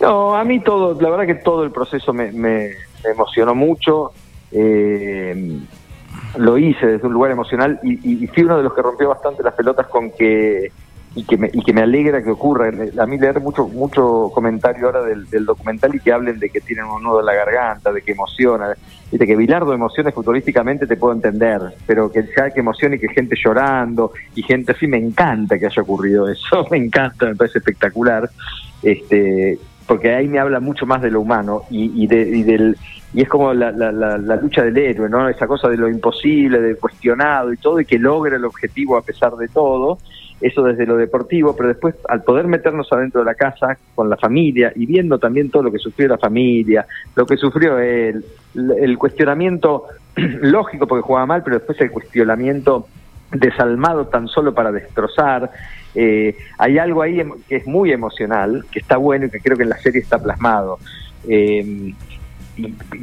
No, 0.01 0.37
a 0.37 0.45
mí 0.45 0.61
todo, 0.61 1.01
la 1.01 1.11
verdad 1.11 1.27
que 1.27 1.37
todo 1.37 1.65
el 1.65 1.71
proceso 1.71 2.13
me, 2.13 2.71
emocionó 3.05 3.55
mucho. 3.55 4.13
lo 6.39 6.59
hice 6.59 6.87
desde 6.87 7.07
un 7.07 7.13
lugar 7.13 7.31
emocional 7.31 7.79
y 7.83 8.27
fui 8.29 8.43
uno 8.43 8.57
de 8.59 8.63
los 8.65 8.75
que 8.75 8.83
rompió 8.83 9.09
bastante 9.09 9.43
las 9.43 9.55
pelotas 9.55 9.87
con 9.87 10.11
que 10.11 10.71
y 11.17 11.25
que 11.25 11.37
me, 11.37 11.51
y 11.53 11.63
que 11.63 11.73
me 11.73 11.81
alegra 11.81 12.23
que 12.23 12.31
ocurra. 12.31 12.69
A 13.01 13.07
mí 13.07 13.19
leer 13.19 13.41
mucho 13.41 13.67
mucho 13.67 14.31
comentario 14.35 14.87
ahora 14.87 15.03
del, 15.03 15.29
del 15.29 15.45
documental 15.47 15.95
y 15.95 15.99
que 16.01 16.13
hablen 16.13 16.39
de 16.39 16.51
que 16.51 16.61
tienen 16.61 16.85
un 16.85 17.03
nudo 17.03 17.19
en 17.21 17.27
la 17.27 17.35
garganta, 17.35 17.91
de 17.93 18.03
que 18.03 18.13
emociona. 18.13 18.69
Viste, 19.11 19.27
que 19.27 19.35
Bilardo 19.37 19.73
emocione 19.73 20.13
futbolísticamente 20.13 20.87
te 20.87 20.97
puedo 20.97 21.15
entender, 21.15 21.61
pero 21.87 22.13
que 22.13 22.23
ya 22.37 22.51
que 22.51 22.61
emocione 22.61 22.97
y 22.97 22.99
que 22.99 23.09
gente 23.09 23.35
llorando 23.43 24.13
y 24.35 24.43
gente 24.43 24.73
así, 24.73 24.87
me 24.87 24.99
encanta 24.99 25.59
que 25.59 25.67
haya 25.67 25.83
ocurrido 25.83 26.29
eso, 26.29 26.67
me 26.71 26.77
encanta, 26.77 27.27
me 27.27 27.35
parece 27.35 27.59
espectacular. 27.59 28.29
Este, 28.83 29.59
porque 29.87 30.15
ahí 30.15 30.29
me 30.29 30.39
habla 30.39 30.61
mucho 30.61 30.85
más 30.85 31.01
de 31.01 31.11
lo 31.11 31.21
humano 31.21 31.63
y, 31.71 32.03
y, 32.03 32.07
de- 32.07 32.29
y 32.29 32.43
del 32.43 32.77
y 33.15 33.23
es 33.23 33.29
como 33.29 33.55
la, 33.55 33.71
la, 33.71 33.91
la, 33.93 34.19
la 34.19 34.37
lucha 34.37 34.63
del 34.63 34.77
héroe, 34.77 35.09
¿no? 35.09 35.27
Esa 35.29 35.47
cosa 35.47 35.69
de 35.69 35.77
lo 35.79 35.89
imposible, 35.89 36.61
del 36.61 36.77
cuestionado 36.77 37.51
y 37.53 37.57
todo, 37.57 37.81
y 37.81 37.87
que 37.87 37.99
logra 37.99 38.37
el 38.37 38.45
objetivo 38.45 38.97
a 38.99 39.03
pesar 39.03 39.35
de 39.37 39.49
todo, 39.49 39.99
eso 40.41 40.63
desde 40.63 40.87
lo 40.87 40.97
deportivo, 40.97 41.57
pero 41.57 41.69
después 41.69 41.95
al 42.09 42.23
poder 42.23 42.47
meternos 42.47 42.93
adentro 42.93 43.21
de 43.21 43.27
la 43.27 43.35
casa 43.35 43.79
con 43.95 44.11
la 44.11 44.17
familia 44.17 44.73
y 44.75 44.87
viendo 44.87 45.19
también 45.19 45.51
todo 45.51 45.63
lo 45.63 45.73
que 45.73 45.79
sufrió 45.79 46.09
la 46.09 46.19
familia, 46.19 46.87
lo 47.15 47.27
que 47.27 47.37
sufrió 47.37 47.79
él, 47.79 48.25
el, 48.55 48.99
cuestionamiento 48.99 49.85
lógico 50.17 50.87
porque 50.87 51.03
jugaba 51.03 51.27
mal, 51.27 51.43
pero 51.43 51.57
después 51.57 51.81
el 51.81 51.91
cuestionamiento 51.91 52.87
desalmado 53.33 54.07
tan 54.07 54.29
solo 54.29 54.55
para 54.55 54.71
destrozar. 54.71 55.51
Eh, 55.95 56.37
hay 56.59 56.79
algo 56.79 57.03
ahí 57.03 57.21
em- 57.21 57.33
que 57.49 57.57
es 57.57 57.67
muy 57.67 57.91
emocional, 57.91 58.65
que 58.71 58.79
está 58.79 58.99
bueno 58.99 59.27
y 59.27 59.31
que 59.31 59.41
creo 59.41 59.57
que 59.57 59.63
en 59.63 59.71
la 59.71 59.79
serie 59.79 60.01
está 60.01 60.23
plasmado. 60.23 60.79
Eh, 61.29 61.93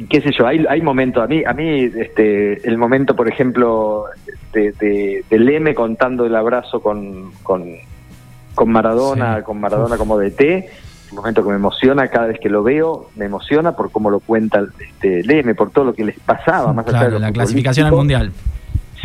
qué 0.08 0.20
sé 0.20 0.30
yo, 0.36 0.46
hay, 0.46 0.64
hay 0.68 0.82
momentos, 0.82 1.22
a 1.22 1.26
mí, 1.26 1.42
a 1.44 1.52
mí 1.52 1.90
este, 1.96 2.66
el 2.66 2.76
momento, 2.76 3.14
por 3.14 3.28
ejemplo, 3.28 4.06
de, 4.54 4.72
de, 4.72 5.24
de 5.28 5.38
Leme 5.38 5.74
contando 5.74 6.24
el 6.24 6.34
abrazo 6.36 6.80
con, 6.80 7.32
con, 7.42 7.64
con 8.54 8.70
Maradona, 8.70 9.38
Sí. 9.38 9.42
con 9.42 9.60
Maradona 9.60 9.96
como 9.98 10.18
DT, 10.18 10.70
un 11.10 11.16
momento 11.16 11.42
que 11.42 11.50
me 11.50 11.56
emociona 11.56 12.08
cada 12.08 12.26
vez 12.28 12.38
que 12.40 12.48
lo 12.48 12.62
veo, 12.62 13.10
me 13.16 13.26
emociona 13.26 13.72
por 13.76 13.90
cómo 13.92 14.10
lo 14.10 14.20
cuenta 14.20 14.64
este, 14.80 15.22
Leme, 15.22 15.54
por 15.54 15.70
todo 15.70 15.84
lo 15.86 15.92
que 15.94 16.04
les 16.04 16.18
pasaba, 16.20 16.72
más 16.72 16.86
allá 16.86 16.98
de 16.98 17.04
Claro, 17.04 17.12
lo 17.14 17.18
la 17.20 17.32
clasificación 17.32 17.86
al 17.86 17.92
mundial. 17.92 18.32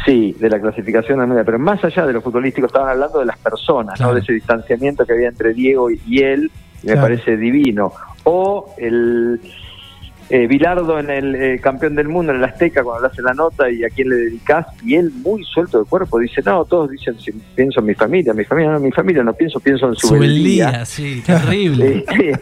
Sí, 0.06 0.36
de 0.40 0.50
la 0.50 0.60
clasificación 0.62 1.20
al 1.20 1.28
mundial, 1.28 1.46
pero 1.46 1.60
más 1.60 1.84
allá 1.84 2.06
de 2.06 2.14
lo 2.14 2.22
futbolístico, 2.22 2.68
estaban 2.68 2.90
hablando 2.90 3.20
de 3.20 3.26
las 3.26 3.38
personas, 3.38 3.96
Claro. 3.98 4.12
¿no? 4.12 4.16
de 4.16 4.22
ese 4.22 4.34
distanciamiento 4.34 5.06
que 5.06 5.14
había 5.14 5.28
entre 5.28 5.54
Diego 5.54 5.90
y, 5.92 6.20
él, 6.20 6.50
y 6.82 6.88
me 6.88 6.94
Claro. 6.94 7.02
parece 7.02 7.36
divino. 7.38 7.92
O 8.24 8.74
el 8.78 9.40
eh, 10.30 10.48
Bilardo 10.48 11.00
en 11.00 11.10
el 11.10 11.36
eh, 11.36 11.60
campeón 11.60 11.96
del 11.96 12.08
mundo 12.08 12.32
en 12.32 12.38
el 12.38 12.44
Azteca, 12.44 12.84
cuando 12.84 13.08
le 13.08 13.12
hace 13.12 13.22
la 13.22 13.34
nota 13.34 13.70
y 13.70 13.84
a 13.84 13.90
quién 13.90 14.10
le 14.10 14.16
dedicás, 14.16 14.68
y 14.84 14.96
él 14.96 15.12
muy 15.24 15.44
suelto 15.44 15.80
de 15.80 15.86
cuerpo 15.86 16.20
dice, 16.20 16.42
no, 16.46 16.66
todos 16.66 16.92
dicen, 16.92 17.20
si 17.20 17.32
pienso 17.32 17.80
en 17.80 17.88
mi 17.88 17.96
familia, 17.96 18.34
mi 18.34 18.46
familia, 18.46 18.72
no, 18.72 18.80
mi 18.80 18.92
familia, 18.92 19.24
no 19.24 19.34
pienso, 19.34 19.60
pienso 19.60 19.88
en 19.88 19.96
su 19.96 20.08
Subeldía, 20.08 20.66
beldía". 20.68 20.86
sí, 20.86 21.24
terrible. 21.26 22.06
Este, 22.08 22.40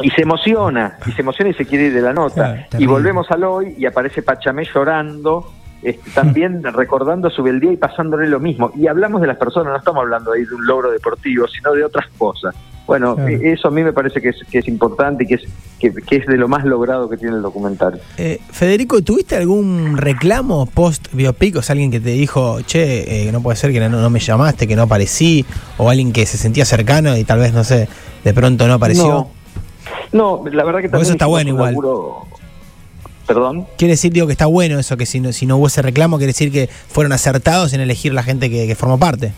y 0.00 0.10
se 0.10 0.22
emociona, 0.22 0.96
y 1.06 1.12
se 1.12 1.22
emociona 1.22 1.50
y 1.50 1.54
se 1.54 1.66
quiere 1.66 1.86
ir 1.86 1.94
de 1.94 2.02
la 2.02 2.12
nota. 2.12 2.66
Claro, 2.70 2.82
y 2.82 2.86
volvemos 2.86 3.30
al 3.30 3.44
hoy 3.44 3.74
y 3.76 3.84
aparece 3.84 4.22
Pachamé 4.22 4.64
llorando, 4.64 5.52
este, 5.82 6.10
también 6.10 6.62
recordando 6.74 7.30
su 7.30 7.42
beldía 7.42 7.72
y 7.72 7.76
pasándole 7.76 8.28
lo 8.28 8.40
mismo. 8.40 8.70
Y 8.76 8.86
hablamos 8.86 9.20
de 9.20 9.26
las 9.28 9.36
personas, 9.36 9.72
no 9.72 9.78
estamos 9.78 10.02
hablando 10.02 10.32
ahí 10.32 10.44
de 10.44 10.54
un 10.54 10.66
logro 10.66 10.90
deportivo, 10.90 11.46
sino 11.48 11.72
de 11.72 11.84
otras 11.84 12.06
cosas. 12.18 12.54
Bueno, 12.86 13.16
Claro. 13.16 13.28
eh, 13.28 13.52
eso 13.52 13.68
a 13.68 13.70
mí 13.70 13.82
me 13.84 13.92
parece 13.92 14.18
que 14.22 14.30
es, 14.30 14.36
que 14.50 14.60
es 14.60 14.66
importante 14.68 15.24
y 15.24 15.26
que 15.26 15.34
es, 15.34 15.42
que, 15.78 15.92
que 15.92 16.16
es 16.16 16.26
de 16.26 16.38
lo 16.38 16.48
más 16.48 16.64
logrado 16.64 17.06
que 17.10 17.18
tiene 17.18 17.36
el 17.36 17.42
documental. 17.42 18.00
Eh, 18.16 18.40
Federico, 18.50 19.02
¿tuviste 19.02 19.36
algún 19.36 19.98
reclamo 19.98 20.64
post 20.64 21.08
biopic? 21.12 21.56
O 21.56 21.62
sea, 21.62 21.74
alguien 21.74 21.90
que 21.90 22.00
te 22.00 22.08
dijo, 22.10 22.62
che, 22.62 23.28
eh, 23.28 23.30
no 23.30 23.42
puede 23.42 23.56
ser 23.58 23.72
que 23.72 23.80
no, 23.80 23.90
no 24.00 24.08
me 24.08 24.20
llamaste, 24.20 24.66
que 24.66 24.74
no 24.74 24.82
aparecí, 24.84 25.44
o 25.76 25.90
alguien 25.90 26.14
que 26.14 26.24
se 26.24 26.38
sentía 26.38 26.64
cercano 26.64 27.14
y 27.14 27.24
tal 27.24 27.40
vez, 27.40 27.52
no 27.52 27.62
sé, 27.62 27.90
de 28.24 28.32
pronto 28.32 28.66
no 28.66 28.72
apareció. 28.74 29.28
No, 30.12 30.40
no 30.44 30.50
la 30.50 30.64
verdad 30.64 30.80
que 30.80 30.88
también 30.88 31.02
eso 31.02 31.12
está 31.12 31.26
bueno 31.26 31.50
igual. 31.50 31.74
laburo- 31.74 32.26
Perdón. 33.28 33.66
Quiere 33.76 33.92
decir, 33.92 34.12
digo, 34.12 34.26
que 34.26 34.32
está 34.32 34.46
bueno 34.46 34.78
eso, 34.80 34.96
que 34.96 35.06
si 35.06 35.20
no, 35.20 35.32
si 35.32 35.46
no 35.46 35.58
hubo 35.58 35.68
ese 35.68 35.82
reclamo, 35.82 36.16
quiere 36.16 36.32
decir 36.32 36.50
que 36.50 36.66
fueron 36.66 37.12
acertados 37.12 37.72
en 37.74 37.80
elegir 37.80 38.12
la 38.12 38.24
gente 38.24 38.50
que, 38.50 38.66
que 38.66 38.74
formó 38.74 38.98
parte. 38.98 39.32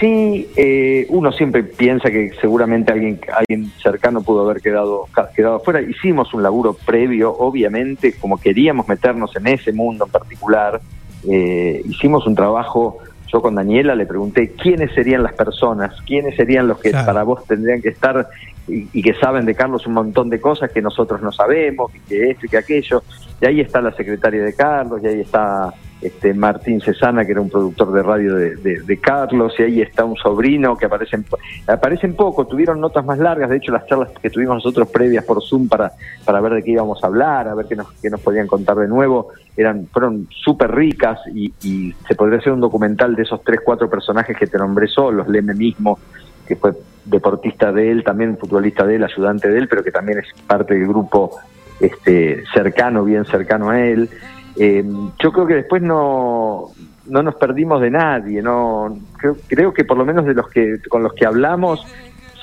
Sí, 0.00 0.48
eh, 0.56 1.06
uno 1.08 1.30
siempre 1.32 1.62
piensa 1.62 2.10
que 2.10 2.32
seguramente 2.40 2.92
alguien, 2.92 3.20
alguien 3.36 3.70
cercano 3.82 4.22
pudo 4.22 4.42
haber 4.48 4.60
quedado, 4.60 5.06
quedado 5.34 5.56
afuera. 5.56 5.80
Hicimos 5.82 6.34
un 6.34 6.42
laburo 6.42 6.74
previo, 6.86 7.32
obviamente, 7.36 8.12
como 8.14 8.38
queríamos 8.38 8.88
meternos 8.88 9.34
en 9.36 9.46
ese 9.46 9.72
mundo 9.72 10.06
en 10.06 10.10
particular. 10.10 10.80
eh, 11.28 11.80
hicimos 11.88 12.26
un 12.26 12.34
trabajo, 12.34 12.98
yo 13.32 13.40
con 13.40 13.54
Daniela 13.54 13.94
le 13.94 14.04
pregunté 14.04 14.50
quiénes 14.52 14.92
serían 14.94 15.22
las 15.22 15.32
personas, 15.32 15.94
quiénes 16.06 16.36
serían 16.36 16.68
los 16.68 16.78
que 16.80 16.90
Claro. 16.90 17.06
para 17.06 17.22
vos 17.22 17.44
tendrían 17.46 17.80
que 17.80 17.88
estar 17.88 18.28
y, 18.66 19.02
que 19.02 19.14
saben 19.14 19.44
de 19.46 19.54
Carlos 19.54 19.86
un 19.86 19.94
montón 19.94 20.30
de 20.30 20.40
cosas 20.40 20.70
que 20.70 20.80
nosotros 20.82 21.20
no 21.22 21.32
sabemos, 21.32 21.94
y 21.94 22.00
que 22.00 22.30
esto 22.30 22.46
y 22.46 22.48
que 22.48 22.58
aquello. 22.58 23.02
Y 23.40 23.46
ahí 23.46 23.60
está 23.60 23.80
la 23.80 23.92
secretaria 23.92 24.42
de 24.44 24.54
Carlos, 24.54 25.00
y 25.02 25.06
ahí 25.06 25.20
está 25.20 25.72
este 26.00 26.34
Martín 26.34 26.82
Cesana, 26.82 27.24
que 27.24 27.32
era 27.32 27.40
un 27.40 27.48
productor 27.48 27.90
de 27.92 28.02
radio 28.02 28.34
de, 28.34 28.56
de- 28.56 28.80
de 28.82 28.96
Carlos, 28.98 29.54
y 29.58 29.62
ahí 29.62 29.80
está 29.80 30.04
un 30.04 30.16
sobrino 30.16 30.76
que 30.76 30.84
aparecen, 30.84 31.24
aparecen 31.66 32.14
poco, 32.14 32.46
tuvieron 32.46 32.78
notas 32.78 33.04
más 33.06 33.18
largas, 33.18 33.48
de 33.48 33.56
hecho 33.56 33.72
las 33.72 33.86
charlas 33.86 34.10
que 34.20 34.28
tuvimos 34.28 34.56
nosotros 34.56 34.88
previas 34.90 35.24
por 35.24 35.42
Zoom 35.42 35.66
para, 35.66 35.92
para 36.26 36.42
ver 36.42 36.54
de 36.54 36.62
qué 36.62 36.72
íbamos 36.72 37.02
a 37.02 37.06
hablar, 37.06 37.48
a 37.48 37.54
ver 37.54 37.64
qué 37.66 37.76
nos, 37.76 37.90
qué 38.02 38.10
nos 38.10 38.20
podían 38.20 38.46
contar 38.46 38.76
de 38.76 38.86
nuevo, 38.88 39.28
eran, 39.56 39.86
fueron 39.86 40.28
súper 40.30 40.74
ricas 40.74 41.20
y, 41.32 41.54
y 41.62 41.94
se 42.06 42.14
podría 42.14 42.38
hacer 42.38 42.52
un 42.52 42.60
documental 42.60 43.14
de 43.16 43.22
esos 43.22 43.42
tres, 43.42 43.60
cuatro 43.64 43.88
personajes 43.88 44.36
que 44.36 44.46
te 44.46 44.58
nombré 44.58 44.88
solos, 44.88 45.26
Leme 45.26 45.54
mismo, 45.54 45.98
que 46.46 46.56
fue 46.56 46.72
deportista 47.04 47.72
de 47.72 47.90
él, 47.90 48.04
también 48.04 48.38
futbolista 48.38 48.86
de 48.86 48.96
él, 48.96 49.04
ayudante 49.04 49.48
de 49.48 49.58
él, 49.58 49.68
pero 49.68 49.82
que 49.82 49.90
también 49.90 50.18
es 50.18 50.26
parte 50.46 50.74
del 50.74 50.88
grupo 50.88 51.38
este, 51.80 52.44
cercano, 52.52 53.04
bien 53.04 53.24
cercano 53.24 53.70
a 53.70 53.80
él. 53.80 54.08
Eh, 54.56 54.84
yo 55.22 55.32
creo 55.32 55.46
que 55.46 55.54
después 55.54 55.82
no, 55.82 56.70
no 57.06 57.22
nos 57.22 57.34
perdimos 57.36 57.80
de 57.80 57.90
nadie, 57.90 58.40
no 58.40 58.96
creo, 59.18 59.36
creo 59.48 59.74
que 59.74 59.84
por 59.84 59.96
lo 59.96 60.04
menos 60.04 60.24
de 60.24 60.34
los 60.34 60.48
que 60.48 60.78
con 60.88 61.02
los 61.02 61.12
que 61.12 61.26
hablamos, 61.26 61.84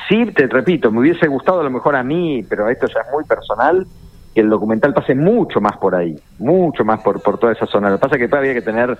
sí, 0.09 0.25
te 0.35 0.47
repito, 0.47 0.91
me 0.91 0.99
hubiese 0.99 1.27
gustado 1.27 1.61
a 1.61 1.63
lo 1.63 1.71
mejor 1.71 1.95
a 1.95 2.03
mí, 2.03 2.45
pero 2.47 2.69
esto 2.69 2.87
ya 2.87 3.01
es 3.01 3.11
muy 3.11 3.23
personal, 3.23 3.87
que 4.33 4.41
el 4.41 4.49
documental 4.49 4.93
pase 4.93 5.15
mucho 5.15 5.61
más 5.61 5.77
por 5.77 5.95
ahí, 5.95 6.17
mucho 6.39 6.83
más 6.83 7.01
por, 7.01 7.21
por 7.21 7.37
toda 7.37 7.53
esa 7.53 7.65
zona. 7.65 7.89
Lo 7.89 7.97
que 7.97 8.01
pasa 8.01 8.15
es 8.15 8.19
que 8.19 8.23
después 8.23 8.39
había 8.39 8.53
que 8.53 8.61
tener 8.61 8.97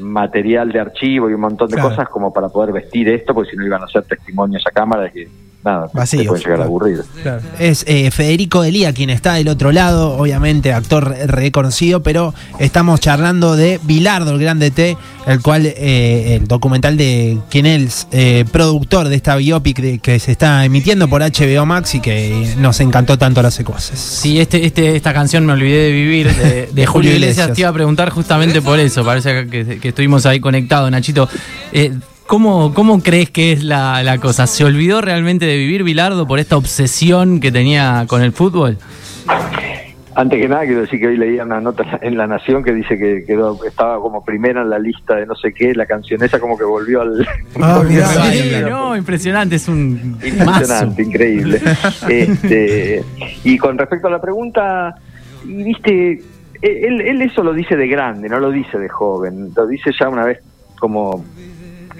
material 0.00 0.70
de 0.72 0.80
archivo 0.80 1.28
y 1.30 1.34
un 1.34 1.40
montón 1.40 1.68
de 1.68 1.74
Claro. 1.74 1.90
cosas 1.90 2.08
como 2.08 2.32
para 2.32 2.48
poder 2.48 2.72
vestir 2.72 3.08
esto, 3.08 3.34
porque 3.34 3.50
si 3.50 3.56
no 3.56 3.64
iban 3.64 3.82
a 3.82 3.86
ser 3.88 4.02
testimonios 4.04 4.62
a 4.66 4.70
cámara 4.70 5.02
de 5.04 5.12
que 5.12 5.28
nada, 5.64 5.88
Vacíos. 5.92 6.22
se 6.24 6.28
puede 6.28 6.42
llegar 6.44 6.60
a 6.60 6.64
aburrir. 6.64 7.02
Es 7.58 7.84
eh, 7.86 8.10
Federico 8.10 8.62
Delía 8.62 8.92
quien 8.92 9.10
está 9.10 9.34
del 9.34 9.48
otro 9.48 9.72
lado, 9.72 10.16
obviamente 10.16 10.72
actor 10.72 11.08
re- 11.08 11.26
reconocido, 11.26 12.02
pero 12.02 12.34
estamos 12.58 13.00
charlando 13.00 13.56
de 13.56 13.78
Bilardo, 13.82 14.32
el 14.32 14.38
grande 14.40 14.70
T, 14.70 14.96
el 15.26 15.40
cual 15.42 15.66
eh, 15.66 16.36
el 16.40 16.48
documental 16.48 16.96
de 16.96 17.38
quien 17.50 17.66
es 17.66 18.06
eh, 18.12 18.44
productor 18.50 19.08
de 19.08 19.16
esta 19.16 19.36
biopic 19.36 19.78
de- 19.80 19.98
que 19.98 20.18
se 20.18 20.32
está 20.32 20.64
emitiendo 20.64 21.08
por 21.08 21.22
HBO 21.22 21.66
Max 21.66 21.94
y 21.94 22.00
que 22.00 22.54
nos 22.58 22.80
encantó 22.80 23.18
tanto 23.18 23.42
las 23.42 23.54
secuaces. 23.54 23.98
Sí, 24.00 24.40
este, 24.40 24.64
este, 24.66 24.96
esta 24.96 25.12
canción 25.12 25.44
me 25.46 25.52
olvidé 25.52 25.84
de 25.84 25.92
vivir 25.92 26.34
de, 26.34 26.68
de 26.72 26.86
Julio 26.90 27.12
Iglesias. 27.12 27.52
Te 27.52 27.60
iba 27.60 27.70
a 27.70 27.72
preguntar 27.72 28.10
justamente 28.10 28.62
por 28.62 28.78
eso. 28.80 29.04
Parece 29.04 29.46
que, 29.48 29.78
que 29.78 29.88
estuvimos 29.88 30.24
ahí 30.26 30.40
conectados, 30.40 30.90
Nachito. 30.90 31.28
¿Cómo, 32.30 32.72
¿Cómo 32.74 33.02
crees 33.02 33.28
que 33.28 33.50
es 33.50 33.64
la, 33.64 34.04
la 34.04 34.18
cosa? 34.18 34.46
¿Se 34.46 34.64
olvidó 34.64 35.00
realmente 35.00 35.46
de 35.46 35.56
vivir 35.56 35.82
Bilardo 35.82 36.28
por 36.28 36.38
esta 36.38 36.56
obsesión 36.56 37.40
que 37.40 37.50
tenía 37.50 38.04
con 38.06 38.22
el 38.22 38.30
fútbol? 38.30 38.78
Antes 40.14 40.40
que 40.40 40.48
nada, 40.48 40.64
quiero 40.64 40.82
decir 40.82 41.00
que 41.00 41.08
hoy 41.08 41.16
leía 41.16 41.42
una 41.42 41.60
nota 41.60 41.98
en 42.02 42.16
La 42.16 42.28
Nación 42.28 42.62
que 42.62 42.72
dice 42.72 42.96
que 42.96 43.24
quedó, 43.26 43.58
estaba 43.64 44.00
como 44.00 44.24
primera 44.24 44.62
en 44.62 44.70
la 44.70 44.78
lista 44.78 45.16
de 45.16 45.26
no 45.26 45.34
sé 45.34 45.52
qué, 45.52 45.74
la 45.74 45.86
canción 45.86 46.22
esa 46.22 46.38
como 46.38 46.56
que 46.56 46.62
volvió 46.62 47.00
al... 47.00 47.26
Ah, 47.60 47.78
volvió 47.78 48.06
al- 48.06 48.32
Sí, 48.32 48.52
no, 48.68 48.96
impresionante, 48.96 49.56
es 49.56 49.66
un 49.66 50.12
mazo. 50.12 50.26
Impresionante, 50.28 51.02
increíble. 51.02 51.60
Este, 52.08 53.02
y 53.42 53.58
con 53.58 53.76
respecto 53.76 54.06
a 54.06 54.10
la 54.10 54.20
pregunta, 54.20 54.94
y 55.44 55.64
viste, 55.64 56.22
él, 56.62 57.00
él 57.00 57.22
eso 57.22 57.42
lo 57.42 57.52
dice 57.52 57.76
de 57.76 57.88
grande, 57.88 58.28
no 58.28 58.38
lo 58.38 58.52
dice 58.52 58.78
de 58.78 58.88
joven, 58.88 59.50
lo 59.56 59.66
dice 59.66 59.90
ya 59.98 60.08
una 60.08 60.24
vez 60.24 60.38
como 60.78 61.24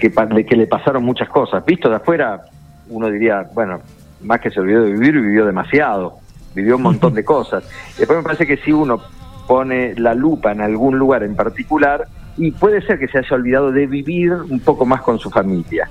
que, 0.01 0.11
que 0.45 0.57
le 0.57 0.67
pasaron 0.67 1.05
muchas 1.05 1.29
cosas. 1.29 1.65
Visto 1.65 1.89
de 1.89 1.97
afuera, 1.97 2.43
uno 2.89 3.09
diría, 3.09 3.47
bueno, 3.55 3.81
más 4.23 4.41
que 4.41 4.51
se 4.51 4.59
olvidó 4.59 4.83
de 4.83 4.93
vivir, 4.93 5.13
vivió 5.21 5.47
demasiado, 5.47 6.19
vivió 6.55 6.77
un 6.77 6.83
montón 6.83 7.15
de 7.15 7.25
cosas. 7.25 7.65
Después 7.97 8.19
me 8.19 8.25
parece 8.25 8.47
que 8.47 8.57
si 8.57 8.73
uno 8.73 9.01
pone 9.47 9.95
la 9.97 10.15
lupa 10.15 10.53
en 10.53 10.61
algún 10.61 10.99
lugar 10.99 11.23
en 11.23 11.37
particular, 11.37 12.07
y 12.37 12.53
puede 12.53 12.81
ser 12.83 12.99
que 12.99 13.09
se 13.09 13.19
haya 13.19 13.37
olvidado 13.37 13.71
de 13.71 13.87
vivir 13.87 14.33
un 14.33 14.61
poco 14.61 14.87
más 14.87 15.03
con 15.03 15.19
su 15.19 15.31
familia 15.31 15.89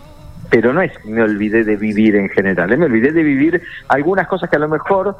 pero 0.49 0.73
no 0.73 0.81
es 0.81 0.91
que 0.97 1.09
me 1.09 1.21
olvidé 1.21 1.63
de 1.63 1.75
vivir 1.75 2.15
en 2.15 2.29
general, 2.29 2.71
¿eh? 2.71 2.77
me 2.77 2.85
olvidé 2.85 3.11
de 3.11 3.23
vivir 3.23 3.61
algunas 3.87 4.27
cosas 4.27 4.49
que 4.49 4.55
a 4.55 4.59
lo 4.59 4.67
mejor 4.67 5.15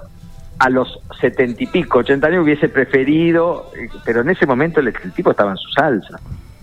a 0.57 0.69
los 0.69 0.99
setenta 1.21 1.63
y 1.63 1.67
pico, 1.67 1.99
ochenta 1.99 2.27
años 2.27 2.43
hubiese 2.43 2.67
preferido, 2.67 3.71
eh, 3.77 3.89
pero 4.03 4.21
en 4.21 4.29
ese 4.29 4.45
momento 4.45 4.79
el 4.81 4.93
tipo 5.13 5.31
estaba 5.31 5.51
en 5.51 5.57
su 5.57 5.69
salsa. 5.71 6.19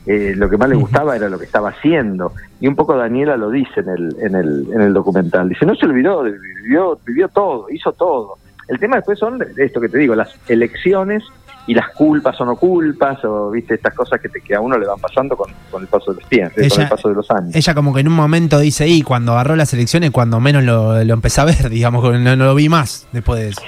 Eh, 0.07 0.35
lo 0.37 0.49
que 0.49 0.57
más 0.57 0.69
le 0.69 0.77
gustaba 0.77 1.17
era 1.17 1.29
lo 1.29 1.39
que 1.39 1.45
estaba 1.47 1.71
haciendo. 1.71 2.33
Y 2.61 2.69
un 2.69 2.77
poco 2.77 2.97
Daniela 2.97 3.37
lo 3.37 3.51
dice 3.51 3.81
en 3.81 3.89
el, 3.89 4.17
en 4.21 4.35
el, 4.37 4.67
en 4.73 4.81
el 4.81 4.93
documental. 4.95 5.49
Dice, 5.49 5.67
no 5.67 5.75
se 5.75 5.87
olvidó, 5.87 6.23
vivió, 6.23 6.99
vivió 7.05 7.29
todo, 7.29 7.67
hizo 7.71 7.93
todo. 7.93 8.39
El 8.69 8.79
tema 8.79 8.97
después 8.97 9.19
son 9.19 9.45
esto 9.57 9.81
que 9.81 9.89
te 9.89 9.99
digo, 9.99 10.15
las 10.15 10.35
elecciones 10.49 11.23
y 11.69 11.75
las 11.75 11.89
culpas 11.95 12.41
o 12.41 12.45
no 12.45 12.55
culpas, 12.55 13.25
o 13.25 13.51
viste 13.51 13.75
estas 13.75 13.93
cosas 13.95 14.21
que, 14.21 14.29
te, 14.29 14.41
que 14.41 14.55
a 14.55 14.61
uno 14.61 14.79
le 14.79 14.87
van 14.87 15.01
pasando 15.01 15.37
con, 15.37 15.51
con 15.71 15.83
el 15.83 15.89
paso 15.89 16.13
de 16.13 16.21
los 16.21 16.29
tiempos, 16.31 16.55
con 16.55 16.65
Ella- 16.65 16.83
el 16.85 16.89
paso 16.89 17.09
de 17.09 17.15
los 17.17 17.29
años. 17.33 17.55
Ella 17.57 17.75
como 17.75 17.93
que 17.93 18.01
en 18.01 18.09
un 18.09 18.15
momento 18.15 18.61
dice, 18.61 18.87
y 18.87 19.03
cuando 19.03 19.33
agarró 19.33 19.57
las 19.57 19.73
elecciones, 19.75 20.13
cuando 20.13 20.39
menos 20.39 20.63
lo, 20.63 21.03
lo 21.03 21.15
empecé 21.15 21.41
a 21.41 21.45
ver, 21.45 21.69
digamos, 21.71 22.05
no, 22.21 22.37
no 22.37 22.45
lo 22.45 22.55
vi 22.55 22.69
más 22.69 23.09
después 23.13 23.41
de 23.41 23.49
eso. 23.49 23.61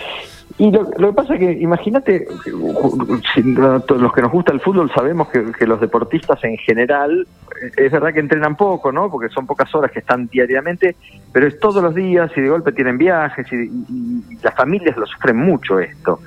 Y 0.58 0.72
lo, 0.72 0.90
lo 0.98 1.08
que 1.10 1.14
pasa 1.14 1.34
es 1.34 1.40
que, 1.40 1.52
imagínate, 1.52 2.26
los 2.46 4.12
que 4.12 4.22
nos 4.22 4.32
gusta 4.32 4.52
el 4.52 4.60
fútbol 4.60 4.90
sabemos 4.92 5.28
que, 5.28 5.66
los 5.66 5.80
deportistas 5.80 6.42
en 6.42 6.56
general, 6.58 7.28
eh, 7.62 7.70
es 7.76 7.92
verdad 7.92 8.12
que 8.12 8.18
entrenan 8.18 8.56
poco, 8.56 8.90
¿no? 8.90 9.08
Porque 9.08 9.28
son 9.28 9.46
pocas 9.46 9.72
horas 9.72 9.92
que 9.92 10.00
están 10.00 10.26
diariamente, 10.26 10.96
pero 11.32 11.46
es 11.46 11.60
todos 11.60 11.80
los 11.80 11.94
días 11.94 12.32
y 12.36 12.40
de 12.40 12.48
golpe 12.48 12.72
tienen 12.72 12.98
viajes 12.98 13.46
y 13.52 13.70
las 14.42 14.54
familias 14.56 14.96
lo 14.96 15.06
sufren 15.06 15.36
mucho 15.36 15.78
esto. 15.78 16.18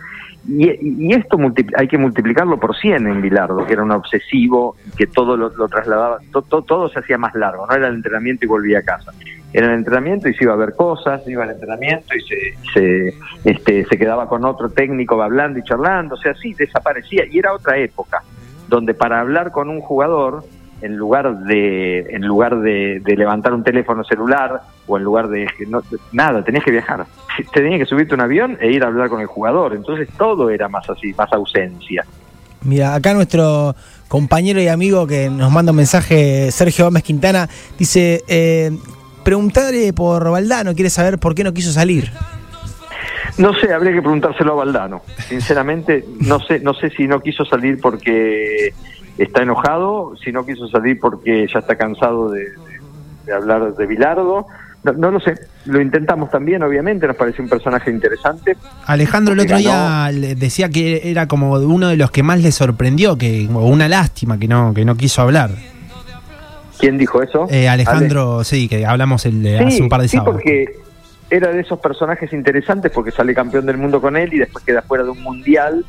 Y, 0.47 1.05
y 1.07 1.13
esto 1.13 1.37
hay 1.77 1.87
que 1.87 1.97
multiplicarlo 1.97 2.59
por 2.59 2.75
100 2.75 3.05
en 3.07 3.21
Bilardo, 3.21 3.65
que 3.65 3.73
era 3.73 3.83
un 3.83 3.91
obsesivo, 3.91 4.75
que 4.97 5.05
todo 5.07 5.37
lo, 5.37 5.51
trasladaba, 5.67 6.17
to- 6.31 6.41
todo 6.63 6.89
se 6.89 6.99
hacía 6.99 7.17
más 7.17 7.35
largo, 7.35 7.67
no 7.67 7.75
era 7.75 7.87
el 7.87 7.95
entrenamiento 7.95 8.45
y 8.45 8.47
volvía 8.47 8.79
a 8.79 8.81
casa. 8.81 9.11
Era 9.53 9.67
el 9.67 9.73
entrenamiento 9.73 10.29
y 10.29 10.33
se 10.33 10.45
iba 10.45 10.53
a 10.53 10.57
ver 10.57 10.73
cosas, 10.75 11.21
iba 11.27 11.43
al 11.43 11.51
entrenamiento 11.51 12.15
y 12.15 12.21
se, 12.21 12.37
se, 12.73 13.13
este, 13.43 13.85
se 13.85 13.97
quedaba 13.97 14.27
con 14.27 14.45
otro 14.45 14.69
técnico 14.69 15.21
hablando 15.21 15.59
y 15.59 15.63
charlando, 15.63 16.15
o 16.15 16.17
sea, 16.17 16.33
sí, 16.35 16.53
desaparecía. 16.53 17.25
Y 17.29 17.37
era 17.39 17.53
otra 17.53 17.77
época, 17.77 18.23
donde 18.69 18.93
para 18.93 19.19
hablar 19.19 19.51
con 19.51 19.69
un 19.69 19.81
jugador, 19.81 20.43
en 20.81 20.95
lugar 20.97 21.45
de 21.45 21.99
en 22.09 22.25
lugar 22.25 22.59
de, 22.59 22.99
de 23.03 23.15
levantar 23.15 23.53
un 23.53 23.63
teléfono 23.63 24.03
celular 24.03 24.61
o 24.87 24.97
en 24.97 25.03
lugar 25.03 25.27
de 25.29 25.47
no, 25.67 25.81
nada 26.11 26.43
tenías 26.43 26.63
que 26.63 26.71
viajar. 26.71 27.05
Tenías 27.53 27.79
que 27.79 27.85
subirte 27.85 28.13
a 28.13 28.15
un 28.15 28.21
avión 28.21 28.57
e 28.59 28.71
ir 28.71 28.83
a 28.83 28.87
hablar 28.87 29.09
con 29.09 29.21
el 29.21 29.27
jugador. 29.27 29.73
Entonces 29.73 30.09
todo 30.17 30.49
era 30.49 30.67
más 30.67 30.89
así 30.89 31.13
más 31.13 31.31
ausencia. 31.33 32.05
Mira, 32.63 32.93
acá 32.93 33.13
nuestro 33.13 33.75
compañero 34.07 34.61
y 34.61 34.67
amigo 34.67 35.07
que 35.07 35.29
nos 35.29 35.51
manda 35.51 35.71
un 35.71 35.77
mensaje, 35.77 36.51
Sergio 36.51 36.85
Gómez 36.85 37.01
Quintana, 37.01 37.49
dice, 37.79 38.23
eh, 38.27 38.71
preguntarle 39.23 39.93
por 39.93 40.29
Valdano, 40.29 40.75
quiere 40.75 40.89
saber 40.89 41.17
por 41.17 41.33
qué 41.33 41.43
no 41.43 41.53
quiso 41.53 41.71
salir. 41.71 42.11
no 43.37 43.53
sé 43.55 43.73
habría 43.73 43.93
que 43.93 44.01
preguntárselo 44.01 44.53
a 44.53 44.55
Valdano. 44.55 45.01
Sinceramente 45.27 46.05
no 46.19 46.39
sé 46.39 46.59
no 46.59 46.73
sé 46.73 46.89
si 46.91 47.07
no 47.07 47.19
quiso 47.21 47.45
salir 47.45 47.79
porque 47.81 48.73
está 49.17 49.43
enojado 49.43 50.13
si 50.23 50.31
no 50.31 50.45
quiso 50.45 50.67
salir 50.67 50.99
porque 50.99 51.47
ya 51.51 51.59
está 51.59 51.75
cansado 51.75 52.29
de, 52.31 52.41
de- 52.41 52.81
de 53.25 53.33
hablar 53.33 53.75
de 53.75 53.85
Bilardo 53.85 54.47
no, 54.83 54.93
no 54.93 55.11
lo 55.11 55.19
sé 55.19 55.35
lo 55.65 55.79
intentamos 55.79 56.31
también 56.31 56.63
obviamente 56.63 57.05
nos 57.05 57.15
pareció 57.15 57.43
un 57.43 57.49
personaje 57.51 57.91
interesante 57.91 58.57
Alejandro 58.87 59.33
el 59.35 59.41
otro 59.41 59.57
día 59.57 59.73
ganó. 60.07 60.11
le 60.19 60.33
decía 60.35 60.69
que 60.69 61.11
era 61.11 61.27
como 61.27 61.51
uno 61.53 61.87
de 61.89 61.97
los 61.97 62.09
que 62.09 62.23
más 62.23 62.41
le 62.41 62.51
sorprendió, 62.51 63.15
que 63.17 63.47
o 63.53 63.65
una 63.67 63.87
lástima 63.87 64.39
que 64.39 64.47
no 64.47 64.73
que 64.73 64.83
no 64.85 64.95
quiso 64.95 65.21
hablar. 65.21 65.51
¿quién 66.79 66.97
dijo 66.97 67.21
eso? 67.21 67.45
Eh, 67.51 67.69
Alejandro, 67.69 68.43
sí, 68.43 68.67
que 68.67 68.85
hablamos 68.87 69.25
el 69.27 69.43
de 69.43 69.59
hace 69.59 69.83
un 69.83 69.89
par 69.89 70.01
de 70.01 70.07
sí, 70.07 70.17
sábados. 70.17 70.35
porque 70.37 70.65
era 71.29 71.51
de 71.51 71.59
esos 71.61 71.79
personajes 71.79 72.33
interesantes 72.33 72.91
porque 72.91 73.11
sale 73.11 73.35
campeón 73.35 73.65
del 73.67 73.77
mundo 73.77 74.01
con 74.01 74.17
él 74.17 74.33
y 74.33 74.39
después 74.39 74.65
queda 74.65 74.81
fuera 74.81 75.03
de 75.03 75.11
un 75.11 75.21
mundial 75.21 75.85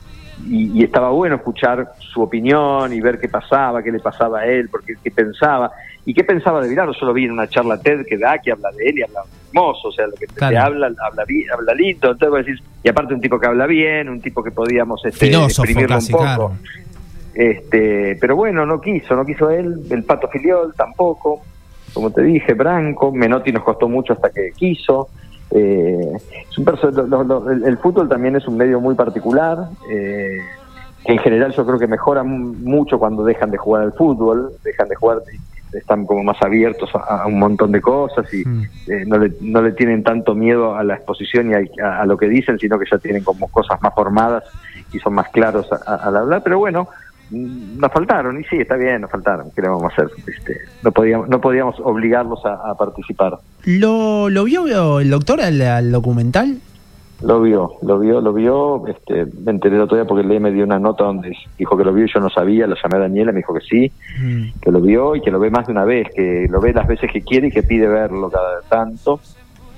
y, 0.48 0.80
y 0.80 0.84
estaba 0.84 1.10
bueno 1.10 1.36
escuchar 1.36 1.88
su 1.98 2.22
opinión 2.22 2.92
y 2.92 3.00
ver 3.00 3.18
qué 3.20 3.28
pasaba, 3.28 3.82
qué 3.82 3.90
le 3.92 4.00
pasaba 4.00 4.40
a 4.40 4.46
él, 4.46 4.68
porque 4.70 4.94
qué 5.02 5.10
pensaba 5.10 5.70
y 6.04 6.12
qué 6.14 6.24
pensaba 6.24 6.60
de 6.60 6.68
Bilardo. 6.68 6.92
Yo 6.98 7.06
lo 7.06 7.12
vi 7.12 7.24
en 7.24 7.32
una 7.32 7.48
charla 7.48 7.78
TED 7.78 8.04
que 8.06 8.18
da, 8.18 8.38
que 8.38 8.50
habla 8.52 8.70
de 8.76 8.88
él 8.88 8.98
y 8.98 9.02
habla 9.02 9.20
hermoso, 9.48 9.88
o 9.88 9.92
sea, 9.92 10.06
lo 10.06 10.12
que 10.16 10.26
te- 10.26 10.34
Claro. 10.34 10.58
habla, 10.60 10.86
habla, 10.86 11.24
habla 11.54 11.74
lindo, 11.74 12.10
entonces 12.12 12.28
vos 12.30 12.44
decís, 12.46 12.62
y 12.82 12.88
aparte 12.88 13.14
un 13.14 13.20
tipo 13.20 13.38
que 13.38 13.46
habla 13.46 13.66
bien, 13.66 14.08
un 14.08 14.20
tipo 14.20 14.42
que 14.42 14.50
podíamos 14.50 15.04
este, 15.04 15.26
Filósofo 15.26 15.62
exprimirlo 15.64 15.96
casi, 15.96 16.12
un 16.12 16.18
poco. 16.18 16.24
claro. 16.24 16.52
Este, 17.34 18.16
pero 18.20 18.36
bueno, 18.36 18.66
no 18.66 18.80
quiso, 18.80 19.16
no 19.16 19.24
quiso 19.24 19.50
él, 19.50 19.74
el 19.90 20.04
Pato 20.04 20.28
Filiol 20.28 20.74
tampoco, 20.76 21.42
como 21.94 22.10
te 22.10 22.22
dije, 22.22 22.52
Branco, 22.54 23.10
Menotti 23.12 23.52
nos 23.52 23.62
costó 23.62 23.88
mucho 23.88 24.12
hasta 24.14 24.30
que 24.30 24.50
quiso. 24.56 25.08
Eh, 25.54 26.12
es 26.50 26.58
un 26.58 26.64
perso- 26.64 26.90
lo- 26.90 27.06
lo- 27.06 27.24
lo- 27.24 27.50
el, 27.50 27.64
el 27.64 27.78
fútbol 27.78 28.08
también 28.08 28.36
es 28.36 28.46
un 28.48 28.56
medio 28.56 28.80
muy 28.80 28.94
particular, 28.94 29.58
eh, 29.90 30.38
que 31.04 31.12
en 31.12 31.18
general 31.18 31.52
yo 31.52 31.66
creo 31.66 31.78
que 31.78 31.86
mejora 31.86 32.22
mu- 32.22 32.54
mucho 32.54 32.98
cuando 32.98 33.22
dejan 33.24 33.50
de 33.50 33.58
jugar 33.58 33.82
al 33.82 33.92
fútbol, 33.92 34.52
dejan 34.64 34.88
de 34.88 34.94
jugar, 34.94 35.18
están 35.72 36.04
como 36.06 36.22
más 36.22 36.36
abiertos 36.42 36.90
a, 36.94 37.22
a 37.22 37.26
un 37.26 37.38
montón 37.38 37.72
de 37.72 37.80
cosas 37.80 38.26
y 38.32 38.46
Mm. 38.46 38.62
eh, 38.88 39.04
no, 39.06 39.18
le, 39.18 39.32
no 39.40 39.62
le 39.62 39.72
tienen 39.72 40.02
tanto 40.02 40.34
miedo 40.34 40.74
a 40.74 40.84
la 40.84 40.94
exposición 40.94 41.50
y 41.50 41.80
a, 41.80 42.00
a 42.00 42.06
lo 42.06 42.16
que 42.16 42.28
dicen, 42.28 42.58
sino 42.58 42.78
que 42.78 42.84
ya 42.90 42.98
tienen 42.98 43.24
como 43.24 43.48
cosas 43.48 43.80
más 43.82 43.94
formadas 43.94 44.44
y 44.92 44.98
son 45.00 45.14
más 45.14 45.28
claros 45.30 45.66
al 45.86 46.16
hablar. 46.16 46.42
Pero 46.44 46.58
bueno, 46.58 46.88
nos 47.32 47.90
faltaron, 47.92 48.40
y 48.40 48.44
sí, 48.44 48.56
está 48.56 48.76
bien, 48.76 49.00
nos 49.00 49.10
faltaron. 49.10 49.50
¿Qué 49.54 49.62
le 49.62 49.68
vamos 49.68 49.84
a 49.84 49.86
hacer? 49.88 50.08
Este, 50.26 50.58
no, 50.82 50.92
podíamos, 50.92 51.28
no 51.28 51.40
podíamos 51.40 51.76
obligarlos 51.80 52.44
a, 52.44 52.70
a 52.70 52.74
participar. 52.74 53.38
¿Lo, 53.64 54.28
¿Lo 54.30 54.44
vio 54.44 55.00
el 55.00 55.10
doctor 55.10 55.40
al, 55.40 55.60
al 55.62 55.90
documental? 55.92 56.58
Lo 57.22 57.40
vio, 57.40 57.74
lo 57.82 58.00
vio, 58.00 58.20
lo 58.20 58.32
vio. 58.32 58.86
Este, 58.88 59.26
me 59.44 59.52
enteré 59.52 59.76
el 59.76 59.82
otro 59.82 59.96
día 59.96 60.04
porque 60.06 60.26
Lee 60.26 60.40
me 60.40 60.50
dio 60.50 60.64
una 60.64 60.80
nota 60.80 61.04
donde 61.04 61.32
dijo 61.56 61.76
que 61.76 61.84
lo 61.84 61.92
vio 61.92 62.04
y 62.06 62.12
yo 62.12 62.18
no 62.18 62.28
sabía. 62.28 62.66
Lo 62.66 62.74
llamé 62.74 62.96
a 62.96 63.00
Daniela, 63.00 63.30
me 63.32 63.38
dijo 63.38 63.54
que 63.54 63.60
sí, 63.60 63.92
Mm. 64.20 64.58
que 64.60 64.70
lo 64.72 64.80
vio 64.80 65.14
y 65.14 65.20
que 65.22 65.30
lo 65.30 65.38
ve 65.38 65.48
más 65.48 65.66
de 65.66 65.72
una 65.72 65.84
vez, 65.84 66.08
que 66.14 66.46
lo 66.50 66.60
ve 66.60 66.72
las 66.72 66.86
veces 66.88 67.10
que 67.12 67.22
quiere 67.22 67.46
y 67.46 67.50
que 67.52 67.62
pide 67.62 67.86
verlo 67.86 68.28
cada 68.28 68.60
tanto. 68.68 69.20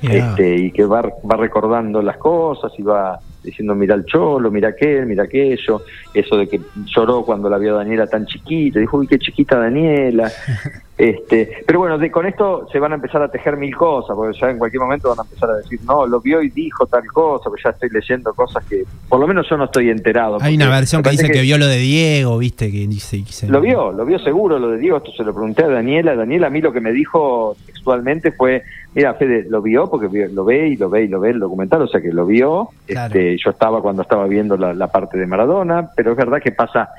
Este, 0.02 0.56
y 0.56 0.70
que 0.70 0.84
va, 0.84 1.00
va 1.02 1.36
recordando 1.36 2.02
las 2.02 2.16
cosas 2.18 2.72
y 2.78 2.82
va 2.82 3.18
diciendo 3.44 3.74
mira 3.74 3.94
el 3.94 4.04
cholo, 4.04 4.50
mira 4.50 4.70
aquel, 4.70 5.06
mira 5.06 5.24
aquello, 5.24 5.82
eso 6.12 6.36
de 6.36 6.48
que 6.48 6.60
lloró 6.86 7.24
cuando 7.24 7.48
la 7.48 7.58
vio 7.58 7.76
Daniela 7.76 8.06
tan 8.06 8.26
chiquita, 8.26 8.80
dijo, 8.80 8.98
uy, 8.98 9.06
qué 9.06 9.18
chiquita 9.18 9.58
Daniela. 9.58 10.30
este, 10.96 11.64
pero 11.66 11.80
bueno, 11.80 11.98
de, 11.98 12.08
con 12.08 12.24
esto 12.24 12.68
se 12.70 12.78
van 12.78 12.92
a 12.92 12.94
empezar 12.94 13.20
a 13.20 13.28
tejer 13.28 13.56
mil 13.56 13.74
cosas, 13.74 14.14
porque 14.14 14.38
ya 14.38 14.50
en 14.50 14.58
cualquier 14.58 14.80
momento 14.80 15.08
van 15.08 15.18
a 15.18 15.22
empezar 15.22 15.50
a 15.50 15.56
decir, 15.56 15.80
no, 15.84 16.06
lo 16.06 16.20
vio 16.20 16.40
y 16.40 16.50
dijo 16.50 16.86
tal 16.86 17.04
cosa, 17.06 17.44
porque 17.50 17.62
ya 17.64 17.70
estoy 17.70 17.90
leyendo 17.90 18.32
cosas 18.32 18.64
que 18.64 18.84
por 19.08 19.18
lo 19.18 19.26
menos 19.26 19.48
yo 19.50 19.56
no 19.56 19.64
estoy 19.64 19.90
enterado. 19.90 20.38
Hay 20.40 20.54
una 20.54 20.68
versión 20.70 21.02
que 21.02 21.10
dice 21.10 21.30
que, 21.30 21.40
vio 21.40 21.58
lo 21.58 21.66
de 21.66 21.78
Diego, 21.78 22.38
viste, 22.38 22.70
que 22.70 22.86
dice... 22.86 23.24
lo 23.48 23.60
vio, 23.60 23.90
lo 23.90 24.06
vio 24.06 24.20
seguro, 24.20 24.60
lo 24.60 24.70
de 24.70 24.78
Diego, 24.78 24.98
esto 24.98 25.10
se 25.12 25.24
lo 25.24 25.34
pregunté 25.34 25.64
a 25.64 25.68
Daniela. 25.68 26.14
Daniela 26.14 26.46
a 26.46 26.50
mí 26.50 26.60
lo 26.60 26.72
que 26.72 26.80
me 26.80 26.92
dijo 26.92 27.56
textualmente 27.66 28.30
fue, 28.30 28.62
mira, 28.94 29.14
Fede, 29.14 29.46
lo 29.48 29.62
vio 29.62 29.90
porque 29.90 30.28
lo 30.28 30.44
ve 30.44 30.68
y 30.68 30.76
lo 30.76 30.90
ve 30.90 31.04
y 31.04 31.08
lo 31.08 31.18
ve 31.18 31.30
el 31.30 31.40
documental, 31.40 31.82
o 31.82 31.88
sea 31.88 32.00
que 32.00 32.12
lo 32.12 32.24
vio. 32.24 32.68
Claro. 32.86 33.06
Este, 33.06 33.36
yo 33.36 33.50
estaba 33.50 33.82
cuando 33.82 34.02
estaba 34.02 34.28
viendo 34.28 34.56
la, 34.56 34.72
la 34.72 34.86
parte 34.86 35.18
de 35.18 35.26
Maradona, 35.26 35.90
pero 35.96 36.12
es 36.12 36.16
verdad 36.16 36.40
que 36.40 36.52
pasa, 36.52 36.90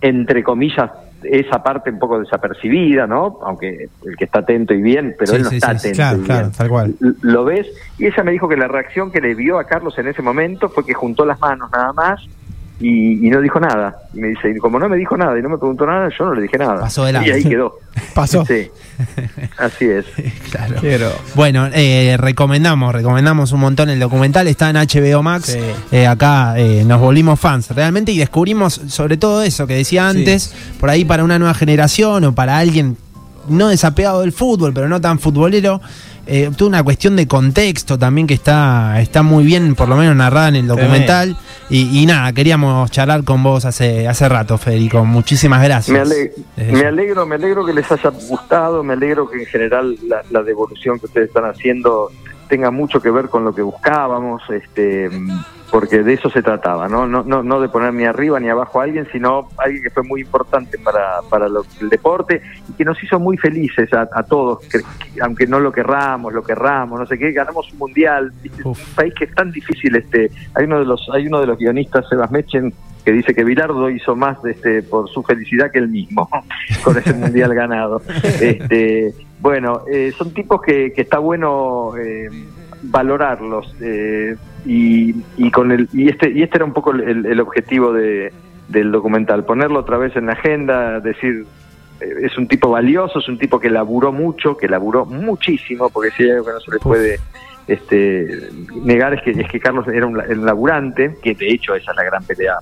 entre 0.00 0.42
comillas, 0.42 0.90
esa 1.22 1.62
parte 1.62 1.90
un 1.90 1.98
poco 1.98 2.20
desapercibida, 2.20 3.06
¿no? 3.06 3.38
Aunque 3.42 3.88
el 4.04 4.16
que 4.16 4.24
está 4.24 4.40
atento 4.40 4.74
y 4.74 4.82
bien, 4.82 5.14
pero 5.18 5.30
Sí, 5.32 5.36
él 5.36 5.42
no 5.42 5.50
sí, 5.50 5.56
está 5.56 5.78
sí, 5.78 5.88
atento 5.88 5.96
claro, 5.96 6.18
y 6.18 6.22
claro, 6.24 6.40
bien. 6.42 6.52
tal 6.56 6.68
cual. 6.68 6.94
Lo 7.22 7.44
ves, 7.44 7.66
y 7.98 8.06
ella 8.06 8.22
me 8.22 8.32
dijo 8.32 8.48
que 8.48 8.56
la 8.56 8.68
reacción 8.68 9.10
que 9.10 9.20
le 9.20 9.34
vio 9.34 9.58
a 9.58 9.64
Carlos 9.64 9.98
en 9.98 10.08
ese 10.08 10.22
momento 10.22 10.68
fue 10.68 10.84
que 10.84 10.94
juntó 10.94 11.24
las 11.24 11.40
manos 11.40 11.70
nada 11.70 11.92
más 11.92 12.20
y, 12.80 13.26
y 13.26 13.30
no 13.30 13.40
dijo 13.40 13.58
nada. 13.60 13.96
Y 14.14 14.20
me 14.20 14.28
dice, 14.28 14.50
y 14.50 14.58
como 14.58 14.78
no 14.78 14.88
me 14.88 14.96
dijo 14.96 15.16
nada 15.16 15.38
y 15.38 15.42
no 15.42 15.48
me 15.48 15.58
preguntó 15.58 15.86
nada, 15.86 16.08
yo 16.18 16.26
no 16.26 16.34
le 16.34 16.42
dije 16.42 16.58
nada. 16.58 16.80
Pasó 16.80 17.10
largo. 17.10 17.26
y 17.28 17.30
ahí 17.32 17.44
quedó. 17.44 17.78
Pasó. 18.14 18.44
Sí, 18.44 18.68
así 19.58 19.86
es. 19.86 20.04
Claro. 20.50 20.76
Quiero. 20.80 21.10
Bueno, 21.34 21.68
eh, 21.72 22.16
recomendamos, 22.18 22.94
recomendamos 22.94 23.52
un 23.52 23.60
montón 23.60 23.90
el 23.90 23.98
documental, 24.00 24.46
está 24.48 24.70
en 24.70 24.76
HBO 24.76 25.22
Max. 25.22 25.46
Sí. 25.46 25.58
Eh, 25.92 26.06
acá 26.06 26.54
eh, 26.58 26.84
nos 26.86 27.00
volvimos 27.00 27.38
fans 27.40 27.70
realmente 27.70 28.12
y 28.12 28.18
descubrimos 28.18 28.74
sobre 28.88 29.16
todo 29.16 29.42
eso 29.42 29.66
que 29.66 29.74
decía 29.74 30.10
Sí. 30.10 30.18
antes, 30.18 30.54
por 30.80 30.88
ahí 30.90 31.04
para 31.04 31.24
una 31.24 31.38
nueva 31.38 31.54
generación 31.54 32.24
o 32.24 32.34
para 32.34 32.58
alguien 32.58 32.96
no 33.48 33.68
desapegado 33.68 34.22
del 34.22 34.32
fútbol, 34.32 34.72
pero 34.74 34.88
no 34.88 35.00
tan 35.00 35.18
futbolero. 35.18 35.80
Eh, 36.26 36.50
toda 36.56 36.68
una 36.68 36.82
cuestión 36.82 37.14
de 37.16 37.28
contexto 37.28 37.98
también 37.98 38.26
que 38.26 38.34
está, 38.34 39.00
está 39.00 39.22
muy 39.22 39.44
bien, 39.44 39.74
por 39.76 39.88
lo 39.88 39.96
menos 39.96 40.16
narrada 40.16 40.48
en 40.48 40.56
el 40.56 40.66
documental. 40.66 41.36
Y, 41.70 42.00
y 42.00 42.06
nada, 42.06 42.32
queríamos 42.32 42.90
charlar 42.90 43.22
con 43.24 43.42
vos 43.42 43.64
hace, 43.64 44.08
hace 44.08 44.28
rato, 44.28 44.58
Federico. 44.58 45.04
Muchísimas 45.04 45.62
gracias. 45.62 45.94
Me, 45.94 46.00
ale- 46.00 46.32
Desde 46.56 46.72
me 46.72 46.84
alegro, 46.86 47.26
me 47.26 47.36
alegro 47.36 47.64
que 47.64 47.72
les 47.72 47.90
haya 47.92 48.10
gustado, 48.28 48.82
me 48.82 48.94
alegro 48.94 49.28
que 49.30 49.38
en 49.40 49.46
general 49.46 49.96
la, 50.08 50.22
la 50.30 50.42
devolución 50.42 50.98
que 50.98 51.06
ustedes 51.06 51.28
están 51.28 51.44
haciendo 51.44 52.10
tenga 52.48 52.70
mucho 52.70 53.00
que 53.00 53.10
ver 53.10 53.28
con 53.28 53.44
lo 53.44 53.54
que 53.54 53.62
buscábamos, 53.62 54.42
este, 54.50 55.08
porque 55.70 56.02
de 56.02 56.14
eso 56.14 56.30
se 56.30 56.42
trataba, 56.42 56.88
¿no? 56.88 57.06
No, 57.06 57.22
no, 57.22 57.42
no 57.42 57.60
de 57.60 57.68
poner 57.68 57.92
ni 57.92 58.04
arriba 58.04 58.38
ni 58.40 58.48
abajo 58.48 58.80
a 58.80 58.84
alguien, 58.84 59.06
sino 59.12 59.48
alguien 59.58 59.82
que 59.82 59.90
fue 59.90 60.02
muy 60.04 60.20
importante 60.20 60.78
para, 60.78 61.20
para 61.28 61.48
lo- 61.48 61.64
el 61.80 61.88
deporte 61.88 62.40
y 62.68 62.72
que 62.74 62.84
nos 62.84 63.02
hizo 63.02 63.18
muy 63.18 63.36
felices 63.36 63.92
a, 63.92 64.08
a 64.12 64.22
todos, 64.22 64.60
que- 64.60 64.78
que 64.78 65.20
aunque 65.22 65.46
no 65.46 65.58
lo 65.60 65.72
querramos, 65.72 66.32
lo 66.32 66.42
querramos, 66.42 67.00
no 67.00 67.06
sé 67.06 67.18
qué, 67.18 67.32
ganamos 67.32 67.70
un 67.72 67.78
mundial, 67.78 68.32
es 68.44 68.64
un 68.64 68.72
Uf. 68.72 68.94
país 68.94 69.12
que 69.14 69.24
es 69.24 69.34
tan 69.34 69.50
difícil, 69.50 69.96
este, 69.96 70.30
hay 70.54 70.64
uno 70.64 70.78
de 70.78 70.84
los, 70.86 71.08
hay 71.12 71.26
uno 71.26 71.40
de 71.40 71.46
los 71.46 71.58
guionistas, 71.58 72.08
Sebas 72.08 72.30
Mechen, 72.30 72.72
que 73.04 73.12
dice 73.12 73.34
que 73.34 73.44
Bilardo 73.44 73.88
hizo 73.90 74.16
más 74.16 74.36
este, 74.44 74.82
por 74.82 75.08
su 75.10 75.22
felicidad 75.22 75.70
que 75.70 75.78
él 75.78 75.88
mismo 75.88 76.28
con 76.84 76.96
ese 76.98 77.12
mundial 77.12 77.54
ganado. 77.54 78.02
Este, 78.40 79.12
bueno, 79.40 79.82
eh, 79.92 80.12
son 80.16 80.32
tipos 80.32 80.60
que, 80.62 80.92
que 80.92 81.02
está 81.02 81.18
bueno 81.18 81.92
eh, 81.96 82.28
valorarlos 82.82 83.74
eh, 83.80 84.36
y, 84.66 85.14
y 85.36 85.50
con 85.50 85.70
el 85.72 85.88
y 85.92 86.08
este 86.08 86.30
y 86.30 86.42
este 86.42 86.58
era 86.58 86.64
un 86.64 86.72
poco 86.72 86.90
el, 86.92 87.24
el- 87.26 87.40
objetivo 87.40 87.92
de, 87.92 88.32
del 88.68 88.90
documental, 88.92 89.44
ponerlo 89.44 89.78
otra 89.80 89.96
vez 89.96 90.14
en 90.16 90.26
la 90.26 90.32
agenda, 90.32 91.00
decir 91.00 91.46
eh, 92.00 92.14
es 92.22 92.36
un 92.36 92.48
tipo 92.48 92.68
valioso, 92.70 93.20
es 93.20 93.28
un 93.28 93.38
tipo 93.38 93.58
que 93.60 93.70
laburó 93.70 94.12
mucho, 94.12 94.56
que 94.56 94.68
laburó 94.68 95.06
muchísimo, 95.06 95.88
porque 95.90 96.10
si 96.10 96.24
hay 96.24 96.30
algo 96.32 96.46
que 96.46 96.52
no 96.52 96.60
se 96.60 96.70
le 96.72 96.78
puede 96.78 97.20
este, 97.68 98.48
negar 98.84 99.14
es 99.14 99.22
que, 99.22 99.30
es 99.32 99.48
que 99.48 99.60
Carlos 99.60 99.86
era 99.88 100.06
un, 100.06 100.16
la- 100.18 100.24
un 100.28 100.44
laburante, 100.44 101.16
que 101.22 101.34
de 101.34 101.48
hecho 101.48 101.74
esa 101.74 101.90
es 101.92 101.96
la 101.96 102.04
gran 102.04 102.24
pelea, 102.24 102.54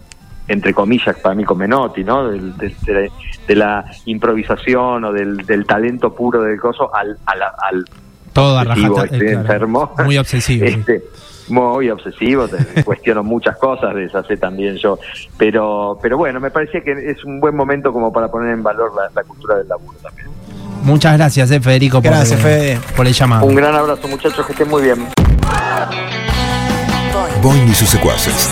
entre 0.48 0.74
comillas, 0.74 1.16
para 1.20 1.34
mí 1.34 1.44
con 1.44 1.56
Menotti, 1.58 2.04
¿no? 2.04 2.28
De, 2.30 2.38
la, 2.38 3.10
de 3.48 3.56
la 3.56 3.84
improvisación 4.04 5.04
o 5.04 5.12
del, 5.12 5.38
del 5.38 5.64
talento 5.66 6.14
puro 6.14 6.42
del 6.42 6.60
coso 6.60 6.94
al, 6.94 7.16
al, 7.26 7.42
al 7.42 7.84
Todo 8.32 8.62
rajata- 8.62 9.04
este, 9.04 9.16
eh, 9.16 9.20
claro. 9.20 9.40
enfermo. 9.40 9.94
Muy 10.04 10.18
obsesivo. 10.18 10.66
sí. 10.66 10.82
Muy 11.48 11.90
obsesivo, 11.90 12.48
te- 12.48 12.82
cuestiono 12.84 13.22
muchas 13.22 13.56
cosas, 13.58 13.94
deshace 13.94 14.36
también 14.36 14.76
yo, 14.76 14.98
pero 15.36 15.98
pero 16.00 16.16
bueno, 16.16 16.40
me 16.40 16.50
parecía 16.50 16.80
que 16.82 16.92
es 16.92 17.22
un 17.24 17.38
buen 17.40 17.54
momento 17.54 17.92
como 17.92 18.12
para 18.12 18.28
poner 18.30 18.52
en 18.54 18.62
valor 18.62 18.92
la, 18.96 19.10
la 19.14 19.22
cultura 19.24 19.56
del 19.58 19.68
laburo 19.68 19.98
también. 20.02 20.28
Muchas 20.82 21.16
gracias, 21.16 21.50
eh, 21.50 21.60
Federico, 21.60 22.02
por, 22.02 22.10
Gracias, 22.10 22.38
Fede. 22.40 22.78
por 22.96 23.06
el 23.06 23.12
llamado. 23.14 23.46
Un 23.46 23.54
gran 23.54 23.74
abrazo 23.74 24.06
muchachos, 24.08 24.44
que 24.46 24.52
estén 24.52 24.68
muy 24.68 24.82
bien. 24.82 25.06
Boing 27.42 27.68
y 27.68 27.74
sus 27.74 27.88
secuaces. 27.88 28.50